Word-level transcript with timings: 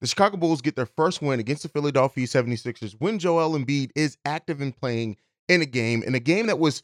the 0.00 0.06
Chicago 0.06 0.36
Bulls 0.36 0.60
get 0.60 0.76
their 0.76 0.86
first 0.86 1.22
win 1.22 1.40
against 1.40 1.62
the 1.62 1.68
Philadelphia 1.68 2.26
76ers 2.26 2.94
when 2.98 3.18
Joel 3.18 3.58
Embiid 3.58 3.90
is 3.94 4.16
active 4.24 4.60
and 4.60 4.76
playing 4.76 5.16
in 5.48 5.62
a 5.62 5.66
game, 5.66 6.02
in 6.02 6.14
a 6.14 6.20
game 6.20 6.46
that 6.46 6.58
was 6.58 6.82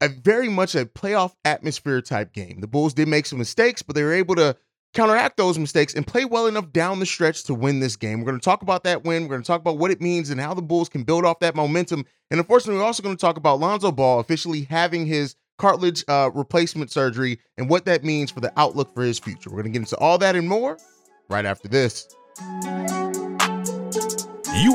a 0.00 0.08
very 0.08 0.48
much 0.48 0.74
a 0.74 0.86
playoff 0.86 1.34
atmosphere 1.44 2.00
type 2.00 2.32
game. 2.32 2.60
The 2.60 2.66
Bulls 2.66 2.94
did 2.94 3.08
make 3.08 3.26
some 3.26 3.38
mistakes, 3.38 3.82
but 3.82 3.94
they 3.94 4.02
were 4.02 4.14
able 4.14 4.36
to 4.36 4.56
counteract 4.94 5.36
those 5.36 5.58
mistakes 5.58 5.94
and 5.94 6.06
play 6.06 6.24
well 6.24 6.46
enough 6.46 6.72
down 6.72 6.98
the 6.98 7.06
stretch 7.06 7.44
to 7.44 7.54
win 7.54 7.80
this 7.80 7.96
game. 7.96 8.20
We're 8.20 8.26
going 8.26 8.40
to 8.40 8.44
talk 8.44 8.62
about 8.62 8.84
that 8.84 9.04
win. 9.04 9.22
We're 9.22 9.30
going 9.30 9.42
to 9.42 9.46
talk 9.46 9.60
about 9.60 9.78
what 9.78 9.90
it 9.90 10.00
means 10.00 10.30
and 10.30 10.40
how 10.40 10.54
the 10.54 10.62
Bulls 10.62 10.88
can 10.88 11.02
build 11.02 11.24
off 11.24 11.40
that 11.40 11.54
momentum. 11.54 12.04
And 12.30 12.40
unfortunately, 12.40 12.80
we're 12.80 12.86
also 12.86 13.02
going 13.02 13.16
to 13.16 13.20
talk 13.20 13.36
about 13.36 13.60
Lonzo 13.60 13.92
Ball 13.92 14.20
officially 14.20 14.62
having 14.62 15.06
his 15.06 15.36
cartilage 15.58 16.04
uh, 16.08 16.30
replacement 16.34 16.90
surgery 16.90 17.38
and 17.58 17.68
what 17.68 17.84
that 17.84 18.04
means 18.04 18.30
for 18.30 18.40
the 18.40 18.52
outlook 18.58 18.94
for 18.94 19.02
his 19.02 19.18
future. 19.18 19.50
We're 19.50 19.62
going 19.62 19.72
to 19.72 19.78
get 19.78 19.82
into 19.82 19.98
all 19.98 20.16
that 20.18 20.36
and 20.36 20.48
more 20.48 20.78
right 21.28 21.44
after 21.44 21.68
this. 21.68 22.08
You 22.40 22.46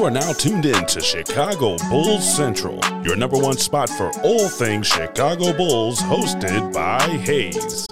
are 0.03 0.11
now 0.11 0.33
tuned 0.33 0.65
in 0.65 0.85
to 0.85 0.99
Chicago 0.99 1.77
Bulls 1.89 2.35
Central, 2.35 2.81
your 3.05 3.15
number 3.15 3.37
one 3.37 3.57
spot 3.57 3.89
for 3.89 4.11
all 4.21 4.49
things 4.49 4.85
Chicago 4.85 5.55
Bulls, 5.55 6.01
hosted 6.01 6.73
by 6.73 6.99
Haize. 6.99 7.87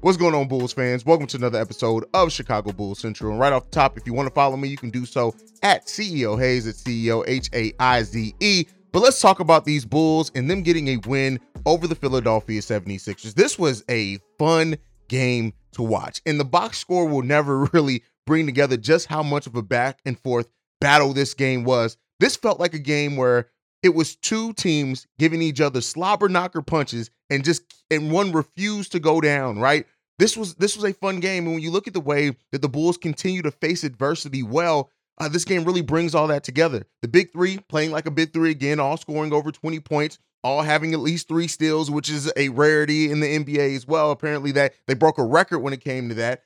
What's 0.00 0.16
going 0.16 0.34
on, 0.34 0.48
Bulls 0.48 0.72
fans? 0.72 1.06
Welcome 1.06 1.28
to 1.28 1.36
another 1.36 1.60
episode 1.60 2.06
of 2.12 2.32
Chicago 2.32 2.72
Bulls 2.72 2.98
Central. 2.98 3.30
And 3.30 3.38
right 3.38 3.52
off 3.52 3.66
the 3.66 3.70
top, 3.70 3.96
if 3.96 4.04
you 4.04 4.12
want 4.12 4.28
to 4.28 4.34
follow 4.34 4.56
me, 4.56 4.66
you 4.66 4.76
can 4.76 4.90
do 4.90 5.06
so 5.06 5.32
at 5.62 5.86
CEO 5.86 6.36
Haize, 6.36 6.66
at 6.66 6.74
CEO 6.74 7.22
H 7.28 7.48
A 7.52 7.72
I 7.78 8.02
Z 8.02 8.34
E. 8.40 8.64
But 8.90 9.04
let's 9.04 9.20
talk 9.20 9.38
about 9.38 9.64
these 9.64 9.84
Bulls 9.84 10.32
and 10.34 10.50
them 10.50 10.62
getting 10.62 10.88
a 10.88 10.96
win 11.06 11.38
over 11.66 11.86
the 11.86 11.94
Philadelphia 11.94 12.60
76ers. 12.60 13.34
This 13.34 13.60
was 13.60 13.84
a 13.88 14.18
fun 14.38 14.76
game 15.06 15.52
to 15.76 15.82
watch. 15.82 16.20
And 16.26 16.40
the 16.40 16.44
box 16.44 16.78
score 16.78 17.06
will 17.06 17.22
never 17.22 17.64
really 17.72 18.02
bring 18.26 18.46
together 18.46 18.76
just 18.76 19.06
how 19.06 19.22
much 19.22 19.46
of 19.46 19.54
a 19.54 19.62
back 19.62 20.00
and 20.04 20.18
forth 20.18 20.48
battle 20.80 21.12
this 21.12 21.34
game 21.34 21.64
was. 21.64 21.96
This 22.18 22.36
felt 22.36 22.58
like 22.58 22.74
a 22.74 22.78
game 22.78 23.16
where 23.16 23.48
it 23.82 23.94
was 23.94 24.16
two 24.16 24.52
teams 24.54 25.06
giving 25.18 25.42
each 25.42 25.60
other 25.60 25.80
slobber 25.80 26.28
knocker 26.28 26.62
punches 26.62 27.10
and 27.30 27.44
just 27.44 27.62
and 27.90 28.10
one 28.10 28.32
refused 28.32 28.92
to 28.92 29.00
go 29.00 29.20
down, 29.20 29.58
right? 29.58 29.86
This 30.18 30.36
was 30.36 30.54
this 30.54 30.76
was 30.76 30.84
a 30.84 30.94
fun 30.94 31.20
game 31.20 31.44
and 31.44 31.54
when 31.54 31.62
you 31.62 31.70
look 31.70 31.86
at 31.86 31.94
the 31.94 32.00
way 32.00 32.34
that 32.52 32.62
the 32.62 32.68
Bulls 32.68 32.96
continue 32.96 33.42
to 33.42 33.50
face 33.50 33.84
adversity 33.84 34.42
well, 34.42 34.90
uh, 35.18 35.28
this 35.28 35.44
game 35.44 35.64
really 35.64 35.82
brings 35.82 36.14
all 36.14 36.26
that 36.28 36.44
together. 36.44 36.86
The 37.02 37.08
big 37.08 37.32
3 37.32 37.58
playing 37.68 37.90
like 37.90 38.06
a 38.06 38.10
big 38.10 38.32
3 38.32 38.50
again, 38.50 38.80
all 38.80 38.96
scoring 38.96 39.32
over 39.32 39.50
20 39.50 39.80
points, 39.80 40.18
all 40.42 40.62
having 40.62 40.92
at 40.92 41.00
least 41.00 41.28
3 41.28 41.48
steals, 41.48 41.90
which 41.90 42.10
is 42.10 42.30
a 42.36 42.50
rarity 42.50 43.10
in 43.10 43.20
the 43.20 43.38
NBA 43.38 43.74
as 43.76 43.86
well. 43.86 44.10
Apparently 44.10 44.52
that 44.52 44.74
they 44.86 44.94
broke 44.94 45.18
a 45.18 45.24
record 45.24 45.60
when 45.60 45.72
it 45.72 45.80
came 45.80 46.08
to 46.08 46.14
that. 46.16 46.42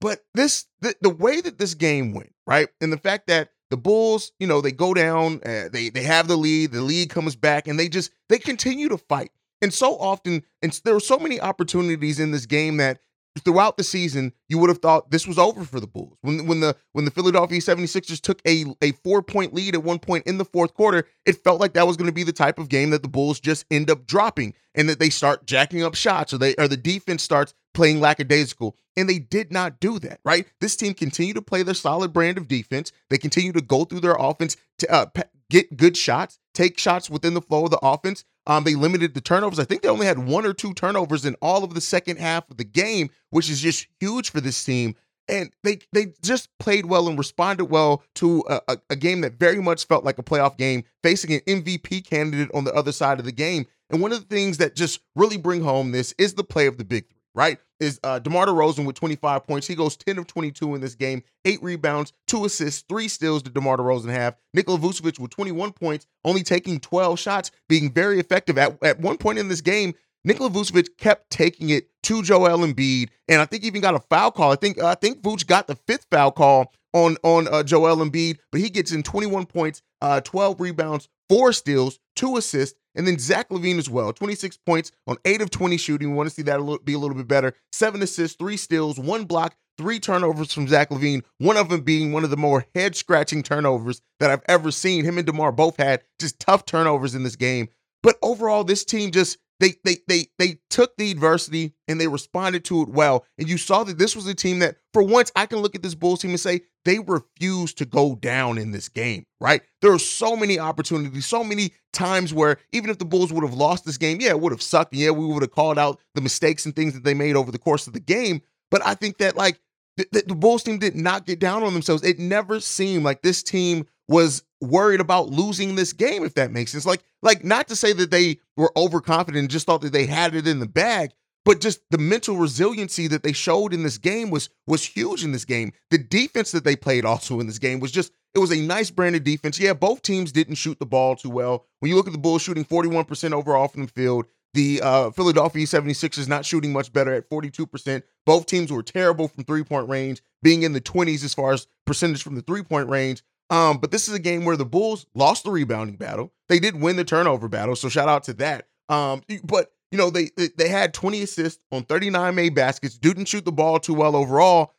But 0.00 0.24
this, 0.34 0.66
the, 0.80 0.94
the 1.00 1.10
way 1.10 1.40
that 1.40 1.58
this 1.58 1.74
game 1.74 2.12
went, 2.12 2.32
right, 2.46 2.68
and 2.80 2.92
the 2.92 2.98
fact 2.98 3.26
that 3.28 3.50
the 3.70 3.76
Bulls, 3.76 4.32
you 4.38 4.46
know, 4.46 4.60
they 4.60 4.72
go 4.72 4.94
down, 4.94 5.40
uh, 5.44 5.68
they 5.72 5.88
they 5.88 6.02
have 6.02 6.28
the 6.28 6.36
lead, 6.36 6.72
the 6.72 6.82
lead 6.82 7.10
comes 7.10 7.34
back, 7.34 7.66
and 7.66 7.78
they 7.78 7.88
just 7.88 8.10
they 8.28 8.38
continue 8.38 8.88
to 8.88 8.98
fight. 8.98 9.30
And 9.62 9.72
so 9.72 9.96
often, 9.96 10.42
and 10.62 10.78
there 10.84 10.94
were 10.94 11.00
so 11.00 11.18
many 11.18 11.40
opportunities 11.40 12.20
in 12.20 12.30
this 12.30 12.46
game 12.46 12.76
that 12.76 13.00
throughout 13.40 13.76
the 13.76 13.84
season, 13.84 14.32
you 14.48 14.58
would 14.58 14.70
have 14.70 14.78
thought 14.78 15.10
this 15.10 15.26
was 15.26 15.38
over 15.38 15.64
for 15.64 15.80
the 15.80 15.86
Bulls. 15.86 16.16
When 16.20 16.46
when 16.46 16.60
the 16.60 16.76
when 16.92 17.04
the 17.04 17.10
Philadelphia 17.10 17.58
76ers 17.60 18.20
took 18.20 18.40
a, 18.46 18.64
a 18.80 18.92
four-point 18.92 19.52
lead 19.52 19.74
at 19.74 19.82
one 19.82 19.98
point 19.98 20.26
in 20.26 20.38
the 20.38 20.44
fourth 20.44 20.74
quarter, 20.74 21.06
it 21.26 21.42
felt 21.42 21.60
like 21.60 21.72
that 21.74 21.86
was 21.86 21.96
going 21.96 22.08
to 22.08 22.14
be 22.14 22.22
the 22.22 22.32
type 22.32 22.58
of 22.58 22.68
game 22.68 22.90
that 22.90 23.02
the 23.02 23.08
Bulls 23.08 23.40
just 23.40 23.64
end 23.70 23.90
up 23.90 24.06
dropping 24.06 24.54
and 24.74 24.88
that 24.88 24.98
they 24.98 25.10
start 25.10 25.46
jacking 25.46 25.82
up 25.82 25.94
shots 25.94 26.32
or 26.32 26.38
they 26.38 26.54
or 26.56 26.68
the 26.68 26.76
defense 26.76 27.22
starts 27.22 27.54
playing 27.72 28.00
lackadaisical. 28.00 28.76
And 28.96 29.08
they 29.08 29.18
did 29.18 29.52
not 29.52 29.80
do 29.80 29.98
that, 29.98 30.20
right? 30.24 30.46
This 30.60 30.76
team 30.76 30.94
continued 30.94 31.34
to 31.34 31.42
play 31.42 31.64
their 31.64 31.74
solid 31.74 32.12
brand 32.12 32.38
of 32.38 32.46
defense. 32.46 32.92
They 33.10 33.18
continue 33.18 33.52
to 33.52 33.60
go 33.60 33.84
through 33.84 34.00
their 34.00 34.14
offense 34.16 34.56
to 34.78 34.92
uh, 34.92 35.06
get 35.50 35.76
good 35.76 35.96
shots, 35.96 36.38
take 36.54 36.78
shots 36.78 37.10
within 37.10 37.34
the 37.34 37.40
flow 37.40 37.64
of 37.64 37.70
the 37.70 37.78
offense. 37.82 38.24
Um, 38.46 38.64
they 38.64 38.74
limited 38.74 39.14
the 39.14 39.20
turnovers. 39.20 39.58
I 39.58 39.64
think 39.64 39.82
they 39.82 39.88
only 39.88 40.06
had 40.06 40.18
one 40.26 40.44
or 40.44 40.52
two 40.52 40.74
turnovers 40.74 41.24
in 41.24 41.34
all 41.40 41.64
of 41.64 41.74
the 41.74 41.80
second 41.80 42.18
half 42.18 42.50
of 42.50 42.58
the 42.58 42.64
game, 42.64 43.10
which 43.30 43.48
is 43.48 43.60
just 43.60 43.86
huge 44.00 44.30
for 44.30 44.40
this 44.40 44.62
team. 44.62 44.94
And 45.26 45.50
they 45.62 45.78
they 45.92 46.12
just 46.22 46.50
played 46.58 46.84
well 46.84 47.08
and 47.08 47.16
responded 47.16 47.66
well 47.66 48.02
to 48.16 48.44
a, 48.48 48.60
a, 48.68 48.76
a 48.90 48.96
game 48.96 49.22
that 49.22 49.38
very 49.38 49.60
much 49.62 49.86
felt 49.86 50.04
like 50.04 50.18
a 50.18 50.22
playoff 50.22 50.58
game, 50.58 50.84
facing 51.02 51.32
an 51.32 51.40
MVP 51.46 52.04
candidate 52.04 52.50
on 52.52 52.64
the 52.64 52.74
other 52.74 52.92
side 52.92 53.18
of 53.18 53.24
the 53.24 53.32
game. 53.32 53.64
And 53.88 54.02
one 54.02 54.12
of 54.12 54.20
the 54.20 54.34
things 54.34 54.58
that 54.58 54.76
just 54.76 55.00
really 55.16 55.38
bring 55.38 55.62
home 55.62 55.92
this 55.92 56.14
is 56.18 56.34
the 56.34 56.44
play 56.44 56.66
of 56.66 56.76
the 56.76 56.84
big 56.84 57.08
three, 57.08 57.20
right? 57.34 57.58
Is 57.84 58.00
uh, 58.02 58.18
DeMar 58.18 58.46
DeRozan 58.46 58.86
with 58.86 58.96
25 58.96 59.44
points. 59.46 59.66
He 59.66 59.74
goes 59.74 59.96
10 59.96 60.18
of 60.18 60.26
22 60.26 60.74
in 60.74 60.80
this 60.80 60.94
game, 60.94 61.22
eight 61.44 61.62
rebounds, 61.62 62.12
two 62.26 62.44
assists, 62.44 62.84
three 62.88 63.08
steals 63.08 63.42
to 63.42 63.50
DeMar 63.50 63.76
DeRozan 63.76 64.10
have. 64.10 64.36
Nikola 64.52 64.78
Vucevic 64.78 65.18
with 65.18 65.30
21 65.30 65.72
points, 65.72 66.06
only 66.24 66.42
taking 66.42 66.80
12 66.80 67.18
shots, 67.18 67.50
being 67.68 67.92
very 67.92 68.18
effective. 68.18 68.58
At, 68.58 68.82
at 68.82 69.00
one 69.00 69.18
point 69.18 69.38
in 69.38 69.48
this 69.48 69.60
game, 69.60 69.94
Nikola 70.24 70.50
Vucevic 70.50 70.96
kept 70.96 71.30
taking 71.30 71.70
it 71.70 71.88
to 72.04 72.22
Joel 72.22 72.66
Embiid, 72.66 73.10
and 73.28 73.40
I 73.40 73.44
think 73.44 73.64
even 73.64 73.82
got 73.82 73.94
a 73.94 74.00
foul 74.00 74.30
call. 74.30 74.52
I 74.52 74.56
think 74.56 74.82
uh, 74.82 74.86
I 74.86 74.94
think 74.94 75.22
Vuce 75.22 75.46
got 75.46 75.66
the 75.66 75.74
fifth 75.74 76.06
foul 76.10 76.32
call 76.32 76.72
on 76.92 77.16
on 77.22 77.46
uh, 77.48 77.62
Joel 77.62 77.96
Embiid, 77.96 78.38
but 78.50 78.60
he 78.60 78.70
gets 78.70 78.92
in 78.92 79.02
21 79.02 79.46
points, 79.46 79.82
uh, 80.00 80.20
12 80.22 80.60
rebounds, 80.60 81.08
four 81.28 81.52
steals, 81.52 81.98
two 82.16 82.36
assists, 82.36 82.78
and 82.94 83.06
then 83.06 83.18
Zach 83.18 83.48
LaVine 83.50 83.78
as 83.78 83.90
well, 83.90 84.12
26 84.12 84.58
points 84.58 84.92
on 85.06 85.16
eight 85.24 85.42
of 85.42 85.50
20 85.50 85.76
shooting. 85.76 86.10
We 86.10 86.16
want 86.16 86.28
to 86.28 86.34
see 86.34 86.42
that 86.42 86.80
be 86.84 86.94
a 86.94 86.98
little 86.98 87.16
bit 87.16 87.28
better. 87.28 87.54
Seven 87.72 88.02
assists, 88.02 88.36
three 88.36 88.56
steals, 88.56 88.98
one 88.98 89.24
block, 89.24 89.56
three 89.76 89.98
turnovers 89.98 90.52
from 90.52 90.68
Zach 90.68 90.90
LaVine, 90.90 91.22
One 91.38 91.56
of 91.56 91.68
them 91.68 91.80
being 91.80 92.12
one 92.12 92.24
of 92.24 92.30
the 92.30 92.36
more 92.36 92.66
head 92.74 92.94
scratching 92.94 93.42
turnovers 93.42 94.00
that 94.20 94.30
I've 94.30 94.42
ever 94.48 94.70
seen. 94.70 95.04
Him 95.04 95.18
and 95.18 95.26
DeMar 95.26 95.52
both 95.52 95.76
had 95.76 96.04
just 96.20 96.38
tough 96.38 96.64
turnovers 96.64 97.14
in 97.14 97.24
this 97.24 97.36
game. 97.36 97.68
But 98.02 98.16
overall, 98.22 98.64
this 98.64 98.84
team 98.84 99.10
just 99.10 99.38
they 99.60 99.74
they 99.84 99.98
they 100.08 100.26
they 100.38 100.58
took 100.70 100.96
the 100.96 101.10
adversity 101.10 101.74
and 101.88 102.00
they 102.00 102.08
responded 102.08 102.64
to 102.66 102.82
it 102.82 102.88
well. 102.88 103.24
And 103.38 103.48
you 103.48 103.58
saw 103.58 103.84
that 103.84 103.98
this 103.98 104.16
was 104.16 104.26
a 104.26 104.34
team 104.34 104.58
that, 104.60 104.76
for 104.92 105.02
once, 105.02 105.30
I 105.36 105.46
can 105.46 105.58
look 105.58 105.74
at 105.74 105.82
this 105.82 105.94
Bulls 105.94 106.20
team 106.20 106.30
and 106.30 106.40
say 106.40 106.62
they 106.84 106.98
refused 106.98 107.78
to 107.78 107.84
go 107.84 108.14
down 108.16 108.58
in 108.58 108.72
this 108.72 108.88
game. 108.88 109.24
Right? 109.40 109.62
There 109.80 109.92
are 109.92 109.98
so 109.98 110.36
many 110.36 110.58
opportunities, 110.58 111.26
so 111.26 111.44
many 111.44 111.72
times 111.92 112.34
where 112.34 112.58
even 112.72 112.90
if 112.90 112.98
the 112.98 113.04
Bulls 113.04 113.32
would 113.32 113.44
have 113.44 113.54
lost 113.54 113.84
this 113.84 113.98
game, 113.98 114.18
yeah, 114.20 114.30
it 114.30 114.40
would 114.40 114.52
have 114.52 114.62
sucked. 114.62 114.94
Yeah, 114.94 115.10
we 115.10 115.26
would 115.26 115.42
have 115.42 115.52
called 115.52 115.78
out 115.78 116.00
the 116.14 116.20
mistakes 116.20 116.66
and 116.66 116.74
things 116.74 116.94
that 116.94 117.04
they 117.04 117.14
made 117.14 117.36
over 117.36 117.52
the 117.52 117.58
course 117.58 117.86
of 117.86 117.92
the 117.92 118.00
game. 118.00 118.42
But 118.70 118.84
I 118.84 118.94
think 118.94 119.18
that 119.18 119.36
like 119.36 119.60
the, 119.96 120.24
the 120.26 120.34
Bulls 120.34 120.64
team 120.64 120.78
did 120.78 120.96
not 120.96 121.26
get 121.26 121.38
down 121.38 121.62
on 121.62 121.72
themselves. 121.72 122.02
It 122.02 122.18
never 122.18 122.60
seemed 122.60 123.04
like 123.04 123.22
this 123.22 123.42
team 123.42 123.86
was 124.08 124.42
worried 124.64 125.00
about 125.00 125.28
losing 125.28 125.74
this 125.74 125.92
game, 125.92 126.24
if 126.24 126.34
that 126.34 126.50
makes 126.50 126.72
sense. 126.72 126.86
Like, 126.86 127.02
like 127.22 127.44
not 127.44 127.68
to 127.68 127.76
say 127.76 127.92
that 127.92 128.10
they 128.10 128.38
were 128.56 128.72
overconfident 128.76 129.40
and 129.40 129.50
just 129.50 129.66
thought 129.66 129.82
that 129.82 129.92
they 129.92 130.06
had 130.06 130.34
it 130.34 130.46
in 130.46 130.58
the 130.58 130.66
bag, 130.66 131.10
but 131.44 131.60
just 131.60 131.80
the 131.90 131.98
mental 131.98 132.36
resiliency 132.36 133.06
that 133.08 133.22
they 133.22 133.32
showed 133.32 133.74
in 133.74 133.82
this 133.82 133.98
game 133.98 134.30
was 134.30 134.48
was 134.66 134.84
huge 134.84 135.24
in 135.24 135.32
this 135.32 135.44
game. 135.44 135.72
The 135.90 135.98
defense 135.98 136.52
that 136.52 136.64
they 136.64 136.76
played 136.76 137.04
also 137.04 137.40
in 137.40 137.46
this 137.46 137.58
game 137.58 137.80
was 137.80 137.92
just 137.92 138.12
it 138.34 138.40
was 138.40 138.52
a 138.52 138.60
nice 138.60 138.90
brand 138.90 139.14
of 139.14 139.24
defense. 139.24 139.60
Yeah, 139.60 139.74
both 139.74 140.02
teams 140.02 140.32
didn't 140.32 140.56
shoot 140.56 140.78
the 140.78 140.86
ball 140.86 141.14
too 141.14 141.30
well. 141.30 141.66
When 141.78 141.90
you 141.90 141.96
look 141.96 142.06
at 142.06 142.12
the 142.12 142.18
Bulls 142.18 142.42
shooting 142.42 142.64
41% 142.64 143.32
overall 143.32 143.68
from 143.68 143.82
the 143.82 143.92
field, 143.92 144.26
the 144.54 144.80
uh, 144.82 145.10
Philadelphia 145.10 145.66
76ers 145.66 146.28
not 146.28 146.44
shooting 146.44 146.72
much 146.72 146.92
better 146.92 147.12
at 147.12 147.28
42%. 147.28 148.02
Both 148.24 148.46
teams 148.46 148.72
were 148.72 148.82
terrible 148.82 149.28
from 149.28 149.44
three-point 149.44 149.88
range, 149.88 150.22
being 150.42 150.62
in 150.62 150.72
the 150.72 150.80
20s 150.80 151.24
as 151.24 151.34
far 151.34 151.52
as 151.52 151.66
percentage 151.84 152.22
from 152.22 152.36
the 152.36 152.42
three-point 152.42 152.88
range. 152.88 153.22
Um, 153.50 153.78
but 153.78 153.90
this 153.90 154.08
is 154.08 154.14
a 154.14 154.18
game 154.18 154.44
where 154.44 154.56
the 154.56 154.64
Bulls 154.64 155.06
lost 155.14 155.44
the 155.44 155.50
rebounding 155.50 155.96
battle. 155.96 156.32
They 156.48 156.58
did 156.58 156.80
win 156.80 156.96
the 156.96 157.04
turnover 157.04 157.48
battle, 157.48 157.76
so 157.76 157.88
shout 157.88 158.08
out 158.08 158.24
to 158.24 158.34
that. 158.34 158.68
Um, 158.88 159.22
but 159.44 159.72
you 159.90 159.98
know 159.98 160.10
they 160.10 160.30
they 160.56 160.68
had 160.68 160.94
20 160.94 161.22
assists 161.22 161.62
on 161.70 161.84
39 161.84 162.34
made 162.34 162.54
baskets. 162.54 162.98
Didn't 162.98 163.28
shoot 163.28 163.44
the 163.44 163.52
ball 163.52 163.78
too 163.78 163.94
well 163.94 164.16
overall. 164.16 164.72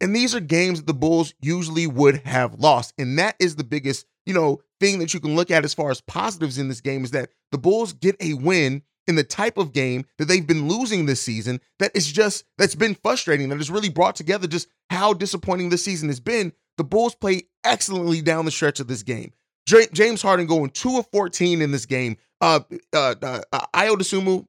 And 0.00 0.16
these 0.16 0.34
are 0.34 0.40
games 0.40 0.80
that 0.80 0.86
the 0.86 0.94
Bulls 0.94 1.34
usually 1.40 1.86
would 1.86 2.18
have 2.24 2.54
lost. 2.58 2.94
And 2.96 3.18
that 3.18 3.36
is 3.38 3.56
the 3.56 3.64
biggest, 3.64 4.06
you 4.24 4.32
know, 4.32 4.62
thing 4.80 4.98
that 4.98 5.12
you 5.12 5.20
can 5.20 5.36
look 5.36 5.50
at 5.50 5.64
as 5.64 5.74
far 5.74 5.90
as 5.90 6.00
positives 6.00 6.56
in 6.56 6.68
this 6.68 6.80
game 6.80 7.04
is 7.04 7.10
that 7.10 7.28
the 7.52 7.58
Bulls 7.58 7.92
get 7.92 8.16
a 8.18 8.32
win 8.32 8.82
in 9.06 9.16
the 9.16 9.24
type 9.24 9.58
of 9.58 9.72
game 9.72 10.06
that 10.18 10.26
they've 10.26 10.46
been 10.46 10.68
losing 10.68 11.04
this 11.04 11.20
season 11.20 11.60
that 11.80 11.90
is 11.94 12.10
just 12.10 12.44
that's 12.56 12.74
been 12.74 12.94
frustrating 12.94 13.48
that 13.48 13.58
has 13.58 13.70
really 13.70 13.88
brought 13.88 14.14
together 14.14 14.46
just 14.46 14.68
how 14.88 15.12
disappointing 15.12 15.68
this 15.68 15.84
season 15.84 16.08
has 16.08 16.20
been 16.20 16.52
the 16.78 16.84
Bulls 16.84 17.14
play 17.14 17.42
excellently 17.64 18.22
down 18.22 18.44
the 18.44 18.50
stretch 18.50 18.80
of 18.80 18.86
this 18.86 19.02
game. 19.02 19.32
James 19.66 20.20
Harden 20.22 20.46
going 20.46 20.70
two 20.70 20.98
of 20.98 21.06
14 21.12 21.62
in 21.62 21.70
this 21.70 21.86
game. 21.86 22.16
Uh, 22.40 22.60
uh, 22.92 23.14
uh, 23.22 23.40